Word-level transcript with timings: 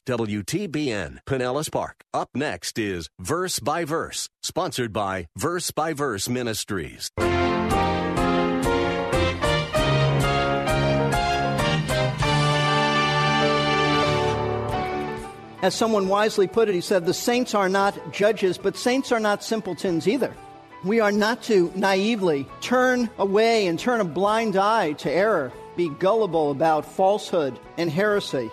WTBN, 0.00 1.18
Pinellas 1.26 1.70
Park. 1.70 2.04
Up 2.12 2.30
next 2.34 2.78
is 2.78 3.08
Verse 3.18 3.58
by 3.58 3.84
Verse, 3.84 4.28
sponsored 4.42 4.92
by 4.92 5.28
Verse 5.36 5.70
by 5.70 5.92
Verse 5.92 6.28
Ministries. 6.28 7.10
As 15.62 15.76
someone 15.76 16.08
wisely 16.08 16.48
put 16.48 16.68
it, 16.68 16.74
he 16.74 16.80
said, 16.80 17.06
The 17.06 17.14
saints 17.14 17.54
are 17.54 17.68
not 17.68 18.12
judges, 18.12 18.58
but 18.58 18.76
saints 18.76 19.12
are 19.12 19.20
not 19.20 19.44
simpletons 19.44 20.08
either. 20.08 20.34
We 20.84 20.98
are 20.98 21.12
not 21.12 21.44
to 21.44 21.70
naively 21.76 22.48
turn 22.60 23.08
away 23.16 23.68
and 23.68 23.78
turn 23.78 24.00
a 24.00 24.04
blind 24.04 24.56
eye 24.56 24.94
to 24.94 25.10
error, 25.10 25.52
be 25.76 25.88
gullible 25.88 26.50
about 26.50 26.84
falsehood 26.84 27.56
and 27.78 27.88
heresy. 27.88 28.50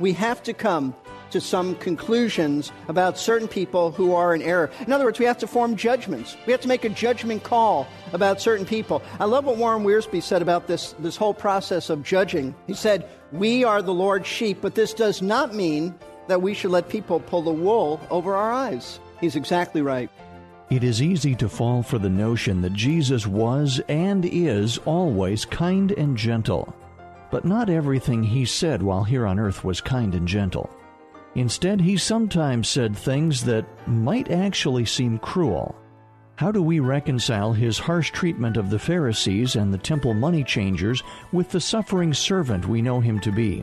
We 0.00 0.14
have 0.14 0.42
to 0.44 0.54
come 0.54 0.94
to 1.30 1.40
some 1.40 1.76
conclusions 1.76 2.72
about 2.88 3.18
certain 3.18 3.46
people 3.46 3.92
who 3.92 4.14
are 4.14 4.34
in 4.34 4.42
error. 4.42 4.70
In 4.86 4.92
other 4.92 5.04
words, 5.04 5.18
we 5.18 5.26
have 5.26 5.38
to 5.38 5.46
form 5.46 5.76
judgments. 5.76 6.36
We 6.46 6.52
have 6.52 6.60
to 6.62 6.68
make 6.68 6.84
a 6.84 6.88
judgment 6.88 7.44
call 7.44 7.86
about 8.12 8.40
certain 8.40 8.66
people. 8.66 9.02
I 9.20 9.26
love 9.26 9.44
what 9.44 9.56
Warren 9.56 9.84
Wiersbe 9.84 10.22
said 10.22 10.42
about 10.42 10.66
this, 10.66 10.94
this 10.98 11.16
whole 11.16 11.34
process 11.34 11.90
of 11.90 12.02
judging. 12.02 12.54
He 12.66 12.74
said, 12.74 13.08
We 13.30 13.62
are 13.62 13.82
the 13.82 13.94
Lord's 13.94 14.26
sheep, 14.26 14.58
but 14.60 14.74
this 14.74 14.92
does 14.92 15.22
not 15.22 15.54
mean 15.54 15.94
that 16.28 16.42
we 16.42 16.54
should 16.54 16.70
let 16.70 16.88
people 16.88 17.20
pull 17.20 17.42
the 17.42 17.52
wool 17.52 18.00
over 18.10 18.34
our 18.34 18.52
eyes. 18.52 18.98
He's 19.20 19.36
exactly 19.36 19.82
right. 19.82 20.10
It 20.70 20.84
is 20.84 21.02
easy 21.02 21.34
to 21.36 21.48
fall 21.48 21.82
for 21.82 21.98
the 21.98 22.08
notion 22.08 22.62
that 22.62 22.72
Jesus 22.72 23.26
was 23.26 23.80
and 23.88 24.24
is 24.24 24.78
always 24.78 25.44
kind 25.44 25.92
and 25.92 26.16
gentle. 26.16 26.74
But 27.30 27.44
not 27.44 27.70
everything 27.70 28.22
he 28.22 28.44
said 28.44 28.82
while 28.82 29.04
here 29.04 29.26
on 29.26 29.38
earth 29.38 29.64
was 29.64 29.80
kind 29.80 30.14
and 30.14 30.26
gentle. 30.26 30.70
Instead, 31.34 31.80
he 31.80 31.96
sometimes 31.96 32.68
said 32.68 32.96
things 32.96 33.44
that 33.44 33.64
might 33.86 34.30
actually 34.30 34.84
seem 34.84 35.18
cruel. 35.18 35.76
How 36.36 36.50
do 36.50 36.62
we 36.62 36.80
reconcile 36.80 37.52
his 37.52 37.78
harsh 37.78 38.10
treatment 38.10 38.56
of 38.56 38.70
the 38.70 38.78
Pharisees 38.78 39.56
and 39.56 39.72
the 39.72 39.78
temple 39.78 40.14
money 40.14 40.42
changers 40.42 41.02
with 41.32 41.50
the 41.50 41.60
suffering 41.60 42.14
servant 42.14 42.66
we 42.66 42.82
know 42.82 42.98
him 42.98 43.20
to 43.20 43.30
be? 43.30 43.62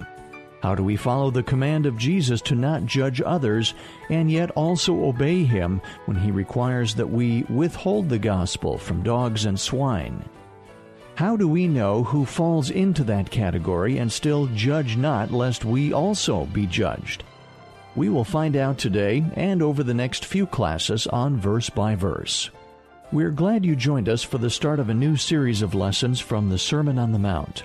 How 0.62 0.76
do 0.76 0.84
we 0.84 0.96
follow 0.96 1.30
the 1.30 1.44
command 1.44 1.86
of 1.86 1.98
Jesus 1.98 2.42
to 2.42 2.56
not 2.56 2.86
judge 2.86 3.22
others 3.22 3.74
and 4.10 4.32
yet 4.32 4.52
also 4.52 5.06
obey 5.06 5.44
him 5.44 5.82
when 6.06 6.18
he 6.18 6.32
requires 6.32 6.96
that 6.96 7.10
we 7.10 7.44
withhold 7.44 8.10
the 8.10 8.20
gospel 8.20 8.78
from 8.78 9.04
dogs 9.04 9.46
and 9.46 9.60
swine? 9.60 10.24
How 11.18 11.36
do 11.36 11.48
we 11.48 11.68
know 11.68 12.04
who 12.04 12.26
falls 12.26 12.70
into 12.70 13.04
that 13.06 13.32
category 13.32 13.98
and 13.98 14.12
still 14.12 14.46
judge 14.54 14.98
not 14.98 15.34
lest 15.34 15.66
we 15.66 15.92
also 15.92 16.46
be 16.46 16.68
judged? 16.68 17.24
We 17.96 18.10
will 18.10 18.24
find 18.24 18.56
out 18.56 18.78
today 18.78 19.26
and 19.34 19.64
over 19.64 19.82
the 19.82 19.96
next 19.96 20.26
few 20.26 20.46
classes 20.46 21.08
on 21.08 21.36
Verse 21.36 21.72
by 21.72 21.96
Verse. 21.96 22.52
We're 23.12 23.32
glad 23.32 23.66
you 23.66 23.76
joined 23.76 24.10
us 24.10 24.22
for 24.22 24.38
the 24.38 24.52
start 24.52 24.80
of 24.80 24.90
a 24.90 24.94
new 24.94 25.16
series 25.18 25.64
of 25.64 25.74
lessons 25.74 26.20
from 26.20 26.50
the 26.50 26.60
Sermon 26.60 27.00
on 27.00 27.12
the 27.14 27.18
Mount. 27.18 27.64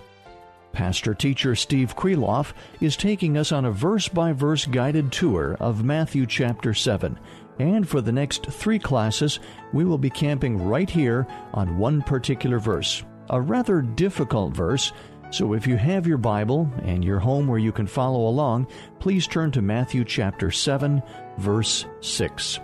Pastor 0.73 1.13
teacher 1.13 1.55
Steve 1.55 1.95
Kreloff 1.95 2.55
is 2.81 2.97
taking 2.97 3.37
us 3.37 3.53
on 3.53 3.67
a 3.67 3.71
verse 3.71 4.09
by 4.09 4.33
verse 4.33 4.65
guided 4.65 5.13
tour 5.13 5.59
of 5.61 5.85
Matthew 5.85 6.25
chapter 6.25 6.73
7. 6.73 7.19
And 7.59 7.87
for 7.87 8.01
the 8.01 8.13
next 8.13 8.47
three 8.47 8.79
classes, 8.79 9.41
we 9.75 9.85
will 9.85 9.99
be 9.99 10.09
camping 10.09 10.65
right 10.65 10.89
here 10.89 11.27
on 11.53 11.77
one 11.77 12.01
particular 12.01 12.59
verse, 12.59 13.03
a 13.33 13.41
rather 13.41 13.81
difficult 13.81 14.55
verse. 14.55 14.93
So 15.31 15.55
if 15.55 15.67
you 15.67 15.77
have 15.77 16.07
your 16.07 16.19
Bible 16.19 16.71
and 16.85 17.03
your 17.03 17.19
home 17.19 17.49
where 17.49 17.59
you 17.59 17.73
can 17.73 17.87
follow 17.87 18.29
along, 18.29 18.69
please 19.01 19.27
turn 19.27 19.51
to 19.53 19.63
Matthew 19.63 20.05
chapter 20.05 20.51
7, 20.51 21.03
verse 21.39 21.87
6. 22.03 22.61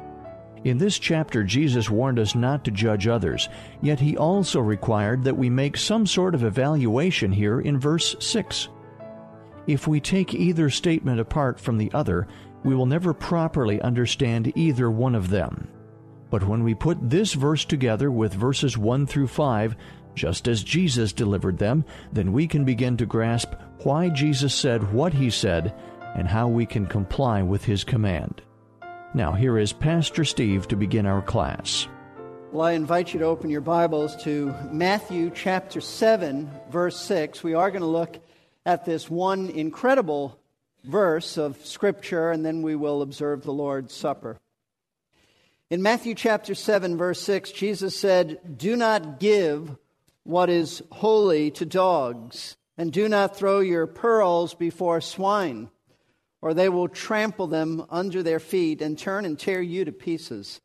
In 0.65 0.77
this 0.77 0.99
chapter, 0.99 1.45
Jesus 1.45 1.89
warned 1.89 2.19
us 2.19 2.35
not 2.35 2.65
to 2.65 2.71
judge 2.71 3.07
others, 3.07 3.49
yet 3.81 3.99
he 3.99 4.17
also 4.17 4.61
required 4.61 5.25
that 5.25 5.37
we 5.37 5.49
make 5.49 5.77
some 5.77 6.07
sort 6.07 6.35
of 6.35 6.45
evaluation 6.45 7.33
here 7.33 7.61
in 7.61 7.81
verse 7.81 8.15
6. 8.21 8.69
If 9.67 9.87
we 9.87 10.01
take 10.01 10.35
either 10.35 10.69
statement 10.69 11.21
apart 11.21 11.59
from 11.59 11.79
the 11.79 11.91
other, 11.95 12.27
we 12.65 12.75
will 12.75 12.87
never 12.87 13.15
properly 13.15 13.81
understand 13.81 14.53
either 14.57 14.91
one 14.91 15.15
of 15.15 15.31
them. 15.31 15.69
But 16.31 16.47
when 16.47 16.65
we 16.65 16.75
put 16.75 16.99
this 17.09 17.33
verse 17.33 17.65
together 17.65 18.11
with 18.11 18.35
verses 18.35 18.77
1 18.77 19.07
through 19.07 19.29
5, 19.29 19.77
just 20.19 20.49
as 20.49 20.63
Jesus 20.63 21.13
delivered 21.13 21.59
them, 21.59 21.85
then 22.13 22.33
we 22.33 22.47
can 22.47 22.65
begin 22.65 22.97
to 22.99 23.07
grasp 23.07 23.55
why 23.85 24.09
Jesus 24.09 24.55
said 24.55 24.93
what 24.93 25.15
he 25.15 25.31
said 25.31 25.73
and 26.15 26.27
how 26.27 26.49
we 26.49 26.67
can 26.67 26.87
comply 26.87 27.43
with 27.43 27.65
his 27.65 27.85
command. 27.85 28.43
Now, 29.15 29.33
here 29.33 29.57
is 29.57 29.73
Pastor 29.73 30.25
Steve 30.25 30.69
to 30.69 30.77
begin 30.77 31.07
our 31.07 31.23
class. 31.23 31.87
Well, 32.51 32.67
I 32.67 32.73
invite 32.73 33.13
you 33.13 33.21
to 33.21 33.27
open 33.27 33.51
your 33.51 33.61
Bibles 33.61 34.17
to 34.25 34.55
Matthew 34.73 35.31
chapter 35.35 35.81
7, 35.81 36.51
verse 36.71 36.99
6. 37.01 37.43
We 37.43 37.55
are 37.55 37.71
going 37.71 37.83
to 37.83 37.87
look 37.87 38.19
at 38.67 38.85
this 38.85 39.09
one 39.09 39.51
incredible 39.51 40.39
verse 40.85 41.37
of 41.37 41.65
Scripture, 41.65 42.31
and 42.31 42.45
then 42.45 42.63
we 42.63 42.75
will 42.75 43.03
observe 43.03 43.43
the 43.43 43.53
Lord's 43.53 43.95
Supper. 43.95 44.39
In 45.71 45.83
Matthew 45.83 46.15
chapter 46.15 46.55
7, 46.55 46.97
verse 46.97 47.21
6, 47.21 47.53
Jesus 47.53 47.95
said, 47.95 48.59
Do 48.59 48.75
not 48.75 49.21
give 49.21 49.77
what 50.29 50.51
is 50.51 50.83
holy 50.93 51.51
to 51.53 51.67
dogs, 51.67 52.57
and 52.77 52.93
do 52.93 53.09
not 53.09 53.37
throw 53.37 53.61
your 53.61 53.87
pearls 53.87 54.55
before 54.55 55.01
swine 55.01 55.71
or 56.41 56.55
they 56.55 56.69
will 56.69 56.89
trample 56.89 57.47
them 57.47 57.85
under 57.91 58.23
their 58.23 58.41
feet 58.41 58.81
and 58.81 58.99
turn 58.99 59.25
and 59.25 59.39
tear 59.39 59.61
you 59.61 59.85
to 59.85 59.93
pieces. 59.93 60.61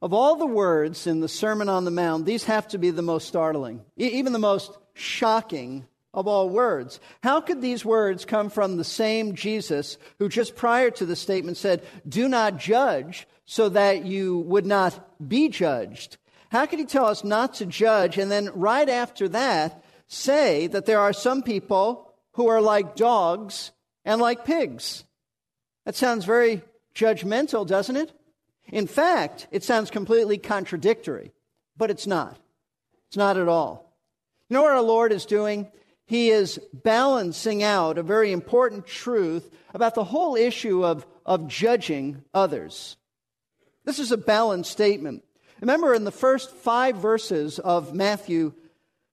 Of 0.00 0.12
all 0.12 0.36
the 0.36 0.46
words 0.46 1.06
in 1.06 1.20
the 1.20 1.28
Sermon 1.28 1.68
on 1.68 1.84
the 1.84 1.90
Mount, 1.90 2.24
these 2.24 2.44
have 2.44 2.68
to 2.68 2.78
be 2.78 2.90
the 2.90 3.02
most 3.02 3.26
startling, 3.26 3.84
even 3.96 4.32
the 4.32 4.38
most 4.38 4.76
shocking 4.94 5.86
of 6.14 6.28
all 6.28 6.48
words. 6.48 7.00
How 7.22 7.40
could 7.40 7.60
these 7.62 7.84
words 7.84 8.24
come 8.24 8.50
from 8.50 8.76
the 8.76 8.84
same 8.84 9.34
Jesus 9.34 9.98
who 10.18 10.28
just 10.28 10.56
prior 10.56 10.90
to 10.92 11.06
the 11.06 11.16
statement 11.16 11.56
said, 11.56 11.82
Do 12.08 12.28
not 12.28 12.58
judge 12.58 13.26
so 13.44 13.68
that 13.70 14.04
you 14.04 14.38
would 14.40 14.66
not 14.66 15.28
be 15.28 15.48
judged? 15.48 16.16
How 16.50 16.66
could 16.66 16.78
he 16.78 16.84
tell 16.84 17.06
us 17.06 17.24
not 17.24 17.54
to 17.54 17.66
judge 17.66 18.18
and 18.18 18.30
then 18.30 18.50
right 18.54 18.88
after 18.88 19.28
that 19.28 19.84
say 20.08 20.66
that 20.68 20.86
there 20.86 21.00
are 21.00 21.12
some 21.12 21.42
people 21.42 22.12
who 22.32 22.48
are 22.48 22.60
like 22.60 22.96
dogs 22.96 23.72
and 24.04 24.20
like 24.20 24.44
pigs. 24.44 25.04
That 25.84 25.96
sounds 25.96 26.24
very 26.24 26.62
judgmental, 26.94 27.66
doesn't 27.66 27.96
it? 27.96 28.12
In 28.68 28.86
fact, 28.86 29.46
it 29.50 29.62
sounds 29.62 29.90
completely 29.90 30.38
contradictory, 30.38 31.32
but 31.76 31.90
it's 31.90 32.06
not. 32.06 32.38
It's 33.08 33.16
not 33.16 33.36
at 33.36 33.48
all. 33.48 33.92
You 34.48 34.54
know 34.54 34.62
what 34.62 34.72
our 34.72 34.82
Lord 34.82 35.12
is 35.12 35.26
doing? 35.26 35.70
He 36.06 36.30
is 36.30 36.58
balancing 36.72 37.62
out 37.62 37.98
a 37.98 38.02
very 38.02 38.32
important 38.32 38.86
truth 38.86 39.50
about 39.74 39.94
the 39.94 40.04
whole 40.04 40.36
issue 40.36 40.84
of, 40.84 41.06
of 41.26 41.48
judging 41.48 42.24
others. 42.32 42.96
This 43.84 43.98
is 43.98 44.12
a 44.12 44.16
balanced 44.16 44.70
statement. 44.70 45.24
Remember, 45.60 45.94
in 45.94 46.04
the 46.04 46.10
first 46.10 46.50
five 46.50 46.96
verses 46.96 47.58
of 47.58 47.94
Matthew 47.94 48.52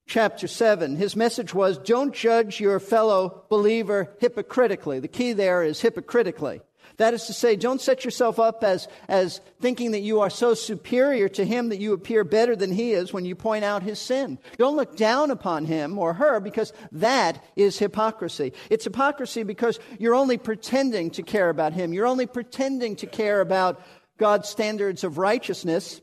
chapter 0.06 0.46
7. 0.46 0.96
His 0.96 1.16
message 1.16 1.52
was 1.52 1.78
don't 1.78 2.14
judge 2.14 2.60
your 2.60 2.80
fellow 2.80 3.44
believer 3.48 4.14
hypocritically. 4.20 5.00
The 5.00 5.08
key 5.08 5.32
there 5.32 5.62
is 5.62 5.80
hypocritically. 5.80 6.60
That 6.98 7.12
is 7.12 7.24
to 7.24 7.34
say, 7.34 7.56
don't 7.56 7.80
set 7.80 8.06
yourself 8.06 8.38
up 8.38 8.64
as, 8.64 8.88
as 9.06 9.42
thinking 9.60 9.90
that 9.90 10.00
you 10.00 10.20
are 10.20 10.30
so 10.30 10.54
superior 10.54 11.28
to 11.30 11.44
him 11.44 11.68
that 11.68 11.80
you 11.80 11.92
appear 11.92 12.24
better 12.24 12.56
than 12.56 12.72
he 12.72 12.92
is 12.92 13.12
when 13.12 13.26
you 13.26 13.34
point 13.34 13.64
out 13.64 13.82
his 13.82 13.98
sin. 13.98 14.38
Don't 14.56 14.76
look 14.76 14.96
down 14.96 15.30
upon 15.30 15.66
him 15.66 15.98
or 15.98 16.14
her 16.14 16.40
because 16.40 16.72
that 16.92 17.44
is 17.54 17.78
hypocrisy. 17.78 18.54
It's 18.70 18.84
hypocrisy 18.84 19.42
because 19.42 19.78
you're 19.98 20.14
only 20.14 20.38
pretending 20.38 21.10
to 21.10 21.22
care 21.22 21.50
about 21.50 21.74
him. 21.74 21.92
You're 21.92 22.06
only 22.06 22.26
pretending 22.26 22.96
to 22.96 23.06
care 23.06 23.42
about 23.42 23.82
God's 24.16 24.48
standards 24.48 25.04
of 25.04 25.18
righteousness. 25.18 26.00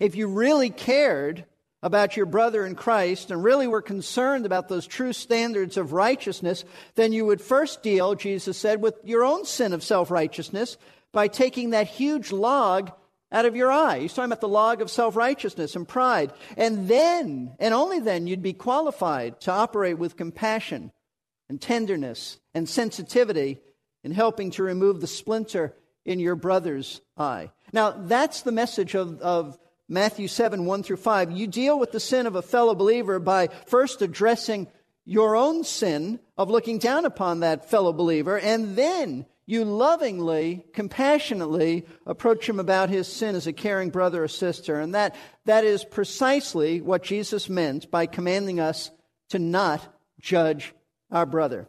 If 0.00 0.16
you 0.16 0.28
really 0.28 0.70
cared 0.70 1.44
about 1.82 2.16
your 2.16 2.26
brother 2.26 2.66
in 2.66 2.74
Christ 2.74 3.30
and 3.30 3.42
really 3.42 3.66
were 3.66 3.82
concerned 3.82 4.46
about 4.46 4.68
those 4.68 4.86
true 4.86 5.12
standards 5.12 5.76
of 5.76 5.92
righteousness, 5.92 6.64
then 6.96 7.12
you 7.12 7.24
would 7.26 7.40
first 7.40 7.82
deal, 7.82 8.14
Jesus 8.14 8.58
said, 8.58 8.82
with 8.82 8.96
your 9.04 9.24
own 9.24 9.44
sin 9.44 9.72
of 9.72 9.84
self 9.84 10.10
righteousness 10.10 10.76
by 11.12 11.28
taking 11.28 11.70
that 11.70 11.86
huge 11.86 12.32
log 12.32 12.90
out 13.30 13.44
of 13.44 13.56
your 13.56 13.70
eye. 13.70 14.00
He's 14.00 14.14
talking 14.14 14.32
about 14.32 14.40
the 14.40 14.48
log 14.48 14.80
of 14.80 14.90
self 14.90 15.14
righteousness 15.14 15.76
and 15.76 15.86
pride. 15.86 16.32
And 16.56 16.88
then, 16.88 17.54
and 17.58 17.74
only 17.74 18.00
then, 18.00 18.26
you'd 18.26 18.42
be 18.42 18.54
qualified 18.54 19.40
to 19.42 19.52
operate 19.52 19.98
with 19.98 20.16
compassion 20.16 20.92
and 21.48 21.60
tenderness 21.60 22.38
and 22.54 22.68
sensitivity 22.68 23.60
in 24.04 24.12
helping 24.12 24.50
to 24.52 24.62
remove 24.62 25.00
the 25.00 25.06
splinter 25.06 25.74
in 26.04 26.20
your 26.20 26.36
brother's 26.36 27.00
eye. 27.16 27.50
Now, 27.72 27.90
that's 27.90 28.42
the 28.42 28.52
message 28.52 28.94
of, 28.94 29.20
of 29.20 29.58
Matthew 29.88 30.28
7 30.28 30.66
1 30.66 30.82
through 30.82 30.96
5. 30.98 31.32
You 31.32 31.46
deal 31.46 31.78
with 31.78 31.92
the 31.92 32.00
sin 32.00 32.26
of 32.26 32.36
a 32.36 32.42
fellow 32.42 32.74
believer 32.74 33.18
by 33.18 33.48
first 33.66 34.02
addressing 34.02 34.68
your 35.04 35.34
own 35.34 35.64
sin 35.64 36.20
of 36.36 36.50
looking 36.50 36.78
down 36.78 37.06
upon 37.06 37.40
that 37.40 37.70
fellow 37.70 37.94
believer, 37.94 38.38
and 38.38 38.76
then 38.76 39.24
you 39.46 39.64
lovingly, 39.64 40.66
compassionately 40.74 41.86
approach 42.04 42.46
him 42.46 42.60
about 42.60 42.90
his 42.90 43.08
sin 43.08 43.34
as 43.34 43.46
a 43.46 43.52
caring 43.54 43.88
brother 43.88 44.24
or 44.24 44.28
sister. 44.28 44.78
And 44.78 44.94
that, 44.94 45.16
that 45.46 45.64
is 45.64 45.86
precisely 45.86 46.82
what 46.82 47.02
Jesus 47.02 47.48
meant 47.48 47.90
by 47.90 48.04
commanding 48.04 48.60
us 48.60 48.90
to 49.30 49.38
not 49.38 49.82
judge 50.20 50.74
our 51.10 51.24
brother. 51.24 51.66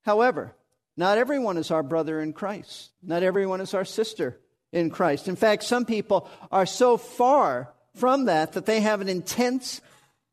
However, 0.00 0.56
not 0.96 1.18
everyone 1.18 1.58
is 1.58 1.70
our 1.70 1.82
brother 1.82 2.18
in 2.18 2.32
Christ. 2.32 2.92
Not 3.02 3.22
everyone 3.22 3.60
is 3.60 3.74
our 3.74 3.84
sister 3.84 4.40
in 4.72 4.90
Christ. 4.90 5.28
In 5.28 5.36
fact, 5.36 5.62
some 5.62 5.84
people 5.84 6.28
are 6.50 6.66
so 6.66 6.96
far 6.96 7.72
from 7.94 8.24
that 8.24 8.52
that 8.52 8.66
they 8.66 8.80
have 8.80 9.00
an 9.00 9.08
intense 9.08 9.80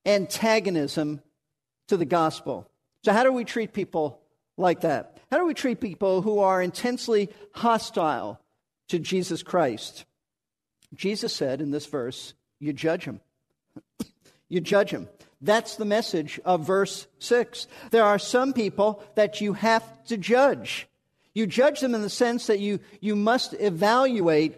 antagonism 0.05 1.21
to 1.89 1.97
the 1.97 2.05
gospel. 2.05 2.69
So, 3.03 3.13
how 3.13 3.23
do 3.23 3.31
we 3.31 3.45
treat 3.45 3.73
people 3.73 4.19
like 4.57 4.81
that? 4.81 5.17
How 5.31 5.37
do 5.37 5.45
we 5.45 5.53
treat 5.53 5.79
people 5.79 6.21
who 6.21 6.39
are 6.39 6.61
intensely 6.61 7.29
hostile 7.53 8.39
to 8.89 8.99
Jesus 8.99 9.43
Christ? 9.43 10.05
Jesus 10.93 11.33
said 11.33 11.61
in 11.61 11.71
this 11.71 11.85
verse, 11.85 12.33
you 12.59 12.73
judge 12.73 13.05
them. 13.05 13.21
you 14.49 14.59
judge 14.59 14.91
them. 14.91 15.07
That's 15.41 15.75
the 15.75 15.85
message 15.85 16.39
of 16.43 16.65
verse 16.65 17.07
6. 17.19 17.67
There 17.91 18.03
are 18.03 18.19
some 18.19 18.53
people 18.53 19.03
that 19.15 19.39
you 19.39 19.53
have 19.53 19.83
to 20.07 20.17
judge. 20.17 20.87
You 21.33 21.47
judge 21.47 21.79
them 21.79 21.95
in 21.95 22.01
the 22.01 22.09
sense 22.09 22.47
that 22.47 22.59
you, 22.59 22.79
you 23.01 23.15
must 23.15 23.53
evaluate 23.53 24.57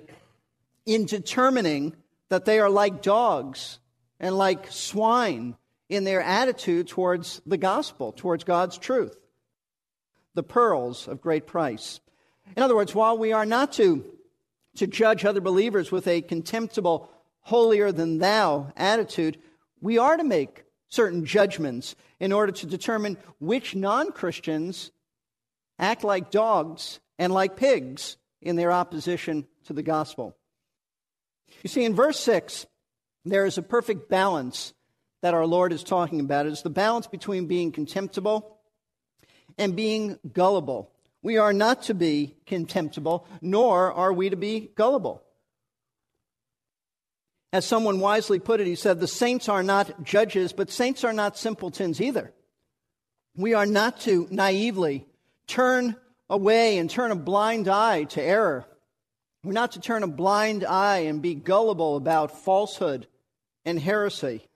in 0.85 1.05
determining 1.05 1.95
that 2.29 2.45
they 2.45 2.59
are 2.59 2.69
like 2.69 3.01
dogs 3.01 3.79
and 4.19 4.37
like 4.37 4.71
swine 4.71 5.55
in 5.89 6.05
their 6.05 6.21
attitude 6.21 6.87
towards 6.87 7.41
the 7.45 7.57
gospel, 7.57 8.11
towards 8.11 8.43
God's 8.43 8.77
truth 8.77 9.17
the 10.33 10.43
pearls 10.43 11.07
of 11.07 11.21
great 11.21 11.45
price. 11.45 11.99
In 12.55 12.63
other 12.63 12.75
words, 12.75 12.95
while 12.95 13.17
we 13.17 13.33
are 13.33 13.45
not 13.45 13.73
to, 13.73 14.05
to 14.77 14.87
judge 14.87 15.25
other 15.25 15.41
believers 15.41 15.91
with 15.91 16.07
a 16.07 16.21
contemptible, 16.21 17.09
holier 17.41 17.91
than 17.91 18.19
thou 18.19 18.71
attitude, 18.77 19.37
we 19.81 19.97
are 19.97 20.15
to 20.15 20.23
make 20.23 20.63
certain 20.87 21.25
judgments 21.25 21.95
in 22.19 22.31
order 22.31 22.51
to 22.51 22.65
determine 22.65 23.17
which 23.39 23.75
non 23.75 24.11
Christians 24.11 24.91
act 25.81 26.03
like 26.03 26.31
dogs 26.31 26.99
and 27.19 27.33
like 27.33 27.57
pigs 27.57 28.15
in 28.41 28.55
their 28.55 28.71
opposition 28.71 29.45
to 29.65 29.73
the 29.73 29.83
gospel. 29.83 30.37
You 31.63 31.69
see, 31.69 31.83
in 31.83 31.95
verse 31.95 32.19
6, 32.19 32.65
there 33.25 33.45
is 33.45 33.57
a 33.57 33.63
perfect 33.63 34.09
balance 34.09 34.73
that 35.21 35.33
our 35.33 35.45
Lord 35.45 35.73
is 35.73 35.83
talking 35.83 36.19
about. 36.19 36.45
It's 36.45 36.61
the 36.61 36.69
balance 36.69 37.07
between 37.07 37.47
being 37.47 37.71
contemptible 37.71 38.57
and 39.57 39.75
being 39.75 40.17
gullible. 40.33 40.91
We 41.21 41.37
are 41.37 41.53
not 41.53 41.83
to 41.83 41.93
be 41.93 42.35
contemptible, 42.45 43.27
nor 43.41 43.91
are 43.91 44.13
we 44.13 44.29
to 44.29 44.35
be 44.35 44.71
gullible. 44.75 45.21
As 47.53 47.65
someone 47.65 47.99
wisely 47.99 48.39
put 48.39 48.61
it, 48.61 48.67
he 48.67 48.75
said, 48.75 48.99
The 48.99 49.07
saints 49.07 49.49
are 49.49 49.61
not 49.61 50.03
judges, 50.03 50.53
but 50.53 50.71
saints 50.71 51.03
are 51.03 51.13
not 51.13 51.37
simpletons 51.37 51.99
either. 51.99 52.31
We 53.35 53.53
are 53.53 53.65
not 53.65 53.99
to 54.01 54.27
naively 54.31 55.05
turn 55.51 55.95
away 56.29 56.77
and 56.77 56.89
turn 56.89 57.11
a 57.11 57.15
blind 57.15 57.67
eye 57.67 58.05
to 58.05 58.21
error. 58.21 58.65
We're 59.43 59.51
not 59.51 59.73
to 59.73 59.81
turn 59.81 60.03
a 60.03 60.07
blind 60.07 60.63
eye 60.63 60.99
and 60.99 61.21
be 61.21 61.35
gullible 61.35 61.97
about 61.97 62.43
falsehood 62.43 63.07
and 63.65 63.79
heresy. 63.79 64.47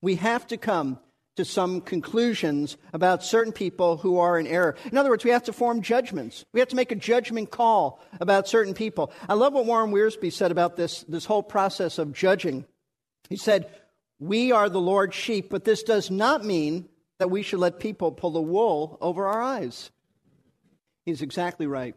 We 0.00 0.16
have 0.16 0.46
to 0.48 0.56
come 0.56 0.98
to 1.36 1.44
some 1.46 1.80
conclusions 1.80 2.76
about 2.92 3.22
certain 3.22 3.52
people 3.52 3.96
who 3.96 4.18
are 4.18 4.38
in 4.38 4.46
error. 4.46 4.76
In 4.90 4.98
other 4.98 5.08
words, 5.08 5.24
we 5.24 5.30
have 5.30 5.44
to 5.44 5.52
form 5.52 5.80
judgments. 5.80 6.44
We 6.52 6.60
have 6.60 6.68
to 6.68 6.76
make 6.76 6.92
a 6.92 6.96
judgment 6.96 7.50
call 7.50 8.00
about 8.20 8.48
certain 8.48 8.74
people. 8.74 9.12
I 9.28 9.34
love 9.34 9.54
what 9.54 9.64
Warren 9.64 9.92
Wiersbe 9.92 10.30
said 10.30 10.50
about 10.50 10.76
this, 10.76 11.04
this 11.04 11.24
whole 11.24 11.42
process 11.42 11.98
of 11.98 12.12
judging. 12.12 12.66
He 13.30 13.36
said, 13.36 13.70
We 14.18 14.52
are 14.52 14.68
the 14.68 14.80
Lord's 14.80 15.14
sheep, 15.14 15.48
but 15.48 15.64
this 15.64 15.82
does 15.82 16.10
not 16.10 16.44
mean 16.44 16.88
that 17.18 17.30
we 17.30 17.42
should 17.42 17.60
let 17.60 17.80
people 17.80 18.12
pull 18.12 18.32
the 18.32 18.42
wool 18.42 18.98
over 19.00 19.26
our 19.26 19.40
eyes. 19.40 19.90
He's 21.04 21.22
exactly 21.22 21.66
right. 21.66 21.94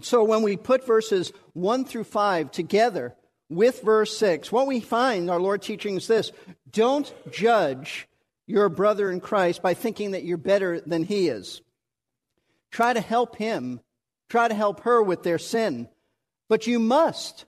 So 0.00 0.24
when 0.24 0.42
we 0.42 0.56
put 0.56 0.86
verses 0.86 1.32
1 1.52 1.84
through 1.84 2.04
5 2.04 2.50
together 2.50 3.14
with 3.48 3.82
verse 3.82 4.16
6, 4.16 4.50
what 4.50 4.66
we 4.66 4.80
find, 4.80 5.30
our 5.30 5.38
Lord 5.38 5.62
teaching 5.62 5.96
is 5.96 6.06
this 6.06 6.32
don't 6.70 7.12
judge 7.30 8.08
your 8.46 8.68
brother 8.68 9.10
in 9.10 9.20
Christ 9.20 9.62
by 9.62 9.74
thinking 9.74 10.10
that 10.12 10.24
you're 10.24 10.36
better 10.36 10.80
than 10.80 11.04
he 11.04 11.28
is. 11.28 11.62
Try 12.70 12.92
to 12.92 13.00
help 13.00 13.36
him, 13.36 13.80
try 14.28 14.48
to 14.48 14.54
help 14.54 14.80
her 14.80 15.02
with 15.02 15.22
their 15.22 15.38
sin. 15.38 15.88
But 16.48 16.66
you 16.66 16.78
must. 16.78 17.46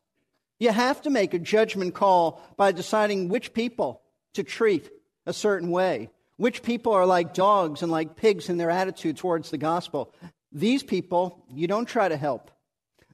You 0.58 0.70
have 0.70 1.02
to 1.02 1.10
make 1.10 1.34
a 1.34 1.38
judgment 1.38 1.94
call 1.94 2.40
by 2.56 2.72
deciding 2.72 3.28
which 3.28 3.52
people 3.52 4.00
to 4.34 4.42
treat 4.42 4.88
a 5.26 5.32
certain 5.32 5.70
way, 5.70 6.10
which 6.36 6.62
people 6.62 6.92
are 6.92 7.04
like 7.04 7.34
dogs 7.34 7.82
and 7.82 7.92
like 7.92 8.16
pigs 8.16 8.48
in 8.48 8.56
their 8.56 8.70
attitude 8.70 9.18
towards 9.18 9.50
the 9.50 9.58
gospel. 9.58 10.14
These 10.56 10.82
people 10.82 11.44
you 11.52 11.66
don't 11.66 11.84
try 11.84 12.08
to 12.08 12.16
help. 12.16 12.50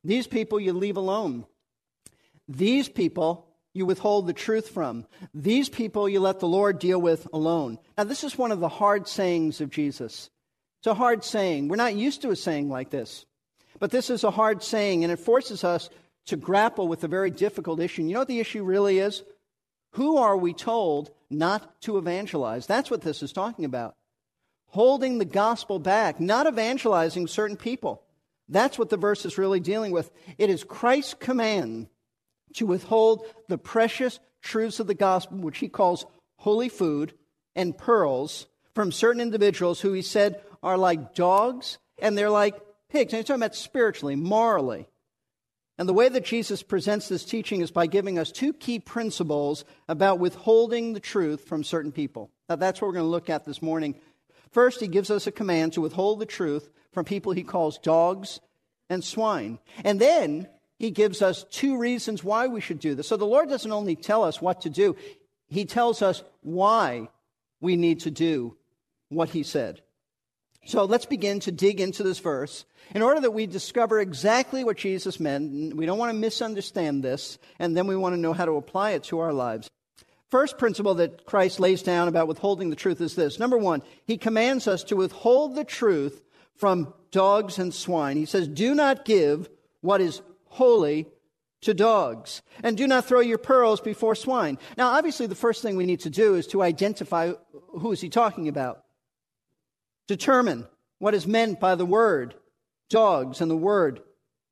These 0.04 0.28
people 0.28 0.60
you 0.60 0.72
leave 0.72 0.96
alone. 0.96 1.44
These 2.46 2.88
people 2.88 3.48
you 3.74 3.84
withhold 3.84 4.28
the 4.28 4.32
truth 4.32 4.68
from. 4.68 5.06
These 5.34 5.68
people 5.68 6.08
you 6.08 6.20
let 6.20 6.38
the 6.38 6.46
Lord 6.46 6.78
deal 6.78 7.00
with 7.00 7.26
alone. 7.32 7.80
Now, 7.98 8.04
this 8.04 8.22
is 8.22 8.38
one 8.38 8.52
of 8.52 8.60
the 8.60 8.68
hard 8.68 9.08
sayings 9.08 9.60
of 9.60 9.70
Jesus. 9.70 10.30
It's 10.80 10.86
a 10.86 10.94
hard 10.94 11.24
saying. 11.24 11.66
We're 11.66 11.76
not 11.76 11.96
used 11.96 12.22
to 12.22 12.30
a 12.30 12.36
saying 12.36 12.68
like 12.68 12.90
this. 12.90 13.26
But 13.80 13.90
this 13.90 14.08
is 14.08 14.22
a 14.22 14.30
hard 14.30 14.62
saying, 14.62 15.02
and 15.02 15.12
it 15.12 15.18
forces 15.18 15.64
us 15.64 15.90
to 16.26 16.36
grapple 16.36 16.86
with 16.86 17.02
a 17.02 17.08
very 17.08 17.32
difficult 17.32 17.80
issue. 17.80 18.02
You 18.02 18.12
know 18.12 18.20
what 18.20 18.28
the 18.28 18.38
issue 18.38 18.62
really 18.62 19.00
is? 19.00 19.24
Who 19.94 20.18
are 20.18 20.36
we 20.36 20.54
told 20.54 21.10
not 21.28 21.80
to 21.82 21.98
evangelize? 21.98 22.68
That's 22.68 22.90
what 22.90 23.00
this 23.00 23.20
is 23.20 23.32
talking 23.32 23.64
about. 23.64 23.96
Holding 24.72 25.18
the 25.18 25.26
gospel 25.26 25.78
back, 25.78 26.18
not 26.18 26.46
evangelizing 26.46 27.26
certain 27.26 27.58
people. 27.58 28.02
That's 28.48 28.78
what 28.78 28.88
the 28.88 28.96
verse 28.96 29.26
is 29.26 29.36
really 29.36 29.60
dealing 29.60 29.92
with. 29.92 30.10
It 30.38 30.48
is 30.48 30.64
Christ's 30.64 31.14
command 31.14 31.88
to 32.54 32.64
withhold 32.64 33.26
the 33.48 33.58
precious 33.58 34.18
truths 34.40 34.80
of 34.80 34.86
the 34.86 34.94
gospel, 34.94 35.38
which 35.38 35.58
he 35.58 35.68
calls 35.68 36.06
holy 36.36 36.70
food 36.70 37.12
and 37.54 37.76
pearls, 37.76 38.46
from 38.74 38.92
certain 38.92 39.20
individuals 39.20 39.80
who 39.82 39.92
he 39.92 40.00
said 40.00 40.40
are 40.62 40.78
like 40.78 41.14
dogs 41.14 41.76
and 41.98 42.16
they're 42.16 42.30
like 42.30 42.54
pigs. 42.88 43.12
And 43.12 43.18
he's 43.18 43.26
talking 43.26 43.42
about 43.42 43.54
spiritually, 43.54 44.16
morally. 44.16 44.88
And 45.78 45.88
the 45.88 45.94
way 45.94 46.08
that 46.08 46.24
Jesus 46.24 46.62
presents 46.62 47.08
this 47.08 47.24
teaching 47.24 47.60
is 47.60 47.70
by 47.70 47.86
giving 47.86 48.18
us 48.18 48.30
two 48.30 48.52
key 48.52 48.78
principles 48.78 49.64
about 49.88 50.18
withholding 50.18 50.92
the 50.92 51.00
truth 51.00 51.44
from 51.44 51.64
certain 51.64 51.92
people. 51.92 52.30
Now, 52.48 52.56
that's 52.56 52.80
what 52.80 52.88
we're 52.88 52.94
going 52.94 53.06
to 53.06 53.10
look 53.10 53.30
at 53.30 53.44
this 53.44 53.62
morning. 53.62 53.96
First, 54.52 54.80
he 54.80 54.86
gives 54.86 55.10
us 55.10 55.26
a 55.26 55.32
command 55.32 55.72
to 55.72 55.80
withhold 55.80 56.20
the 56.20 56.26
truth 56.26 56.70
from 56.92 57.04
people 57.04 57.32
he 57.32 57.42
calls 57.42 57.78
dogs 57.78 58.40
and 58.88 59.02
swine. 59.02 59.58
And 59.84 60.00
then 60.00 60.46
he 60.82 60.90
gives 60.90 61.22
us 61.22 61.44
two 61.48 61.78
reasons 61.78 62.24
why 62.24 62.48
we 62.48 62.60
should 62.60 62.80
do 62.80 62.96
this. 62.96 63.06
So 63.06 63.16
the 63.16 63.24
Lord 63.24 63.48
doesn't 63.48 63.70
only 63.70 63.94
tell 63.94 64.24
us 64.24 64.42
what 64.42 64.62
to 64.62 64.68
do, 64.68 64.96
He 65.46 65.64
tells 65.64 66.02
us 66.02 66.24
why 66.40 67.08
we 67.60 67.76
need 67.76 68.00
to 68.00 68.10
do 68.10 68.56
what 69.08 69.28
He 69.28 69.44
said. 69.44 69.80
So 70.66 70.84
let's 70.84 71.06
begin 71.06 71.38
to 71.40 71.52
dig 71.52 71.80
into 71.80 72.02
this 72.02 72.18
verse 72.18 72.64
in 72.96 73.00
order 73.00 73.20
that 73.20 73.30
we 73.30 73.46
discover 73.46 74.00
exactly 74.00 74.64
what 74.64 74.76
Jesus 74.76 75.20
meant. 75.20 75.76
We 75.76 75.86
don't 75.86 75.98
want 75.98 76.10
to 76.12 76.18
misunderstand 76.18 77.04
this, 77.04 77.38
and 77.60 77.76
then 77.76 77.86
we 77.86 77.94
want 77.94 78.16
to 78.16 78.20
know 78.20 78.32
how 78.32 78.46
to 78.46 78.56
apply 78.56 78.90
it 78.90 79.04
to 79.04 79.20
our 79.20 79.32
lives. 79.32 79.70
First 80.32 80.56
principle 80.56 80.94
that 80.94 81.26
Christ 81.26 81.60
lays 81.60 81.82
down 81.82 82.08
about 82.08 82.26
withholding 82.26 82.70
the 82.70 82.74
truth 82.74 83.02
is 83.02 83.14
this. 83.14 83.38
Number 83.38 83.58
one, 83.58 83.82
he 84.06 84.16
commands 84.16 84.66
us 84.66 84.82
to 84.84 84.96
withhold 84.96 85.54
the 85.54 85.62
truth 85.62 86.22
from 86.56 86.94
dogs 87.10 87.58
and 87.58 87.74
swine. 87.74 88.16
He 88.16 88.24
says, 88.24 88.48
Do 88.48 88.74
not 88.74 89.04
give 89.04 89.50
what 89.82 90.00
is 90.00 90.22
holy 90.46 91.06
to 91.60 91.74
dogs, 91.74 92.40
and 92.62 92.78
do 92.78 92.86
not 92.86 93.04
throw 93.04 93.20
your 93.20 93.36
pearls 93.36 93.82
before 93.82 94.14
swine. 94.14 94.56
Now, 94.78 94.92
obviously, 94.92 95.26
the 95.26 95.34
first 95.34 95.60
thing 95.60 95.76
we 95.76 95.84
need 95.84 96.00
to 96.00 96.10
do 96.10 96.34
is 96.34 96.46
to 96.46 96.62
identify 96.62 97.32
who 97.52 97.92
is 97.92 98.00
he 98.00 98.08
talking 98.08 98.48
about. 98.48 98.84
Determine 100.06 100.66
what 100.98 101.12
is 101.12 101.26
meant 101.26 101.60
by 101.60 101.74
the 101.74 101.84
word 101.84 102.34
dogs 102.88 103.42
and 103.42 103.50
the 103.50 103.54
word 103.54 104.00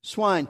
swine. 0.02 0.46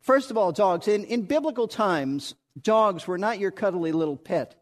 First 0.00 0.30
of 0.30 0.36
all, 0.36 0.52
dogs. 0.52 0.86
In, 0.86 1.02
in 1.06 1.22
biblical 1.22 1.66
times, 1.66 2.36
dogs 2.62 3.06
were 3.06 3.18
not 3.18 3.38
your 3.38 3.50
cuddly 3.50 3.92
little 3.92 4.16
pet. 4.16 4.54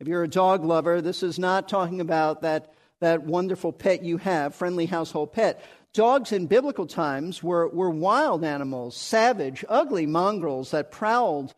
If 0.00 0.08
you're 0.08 0.24
a 0.24 0.28
dog 0.28 0.64
lover, 0.64 1.00
this 1.00 1.22
is 1.22 1.38
not 1.38 1.68
talking 1.68 2.00
about 2.00 2.42
that, 2.42 2.74
that 3.00 3.24
wonderful 3.24 3.72
pet 3.72 4.02
you 4.02 4.18
have, 4.18 4.54
friendly 4.54 4.86
household 4.86 5.32
pet. 5.32 5.62
Dogs 5.94 6.32
in 6.32 6.46
biblical 6.46 6.86
times 6.86 7.42
were, 7.42 7.68
were 7.68 7.90
wild 7.90 8.44
animals, 8.44 8.96
savage, 8.96 9.64
ugly 9.68 10.06
mongrels 10.06 10.70
that 10.70 10.90
prowled 10.90 11.54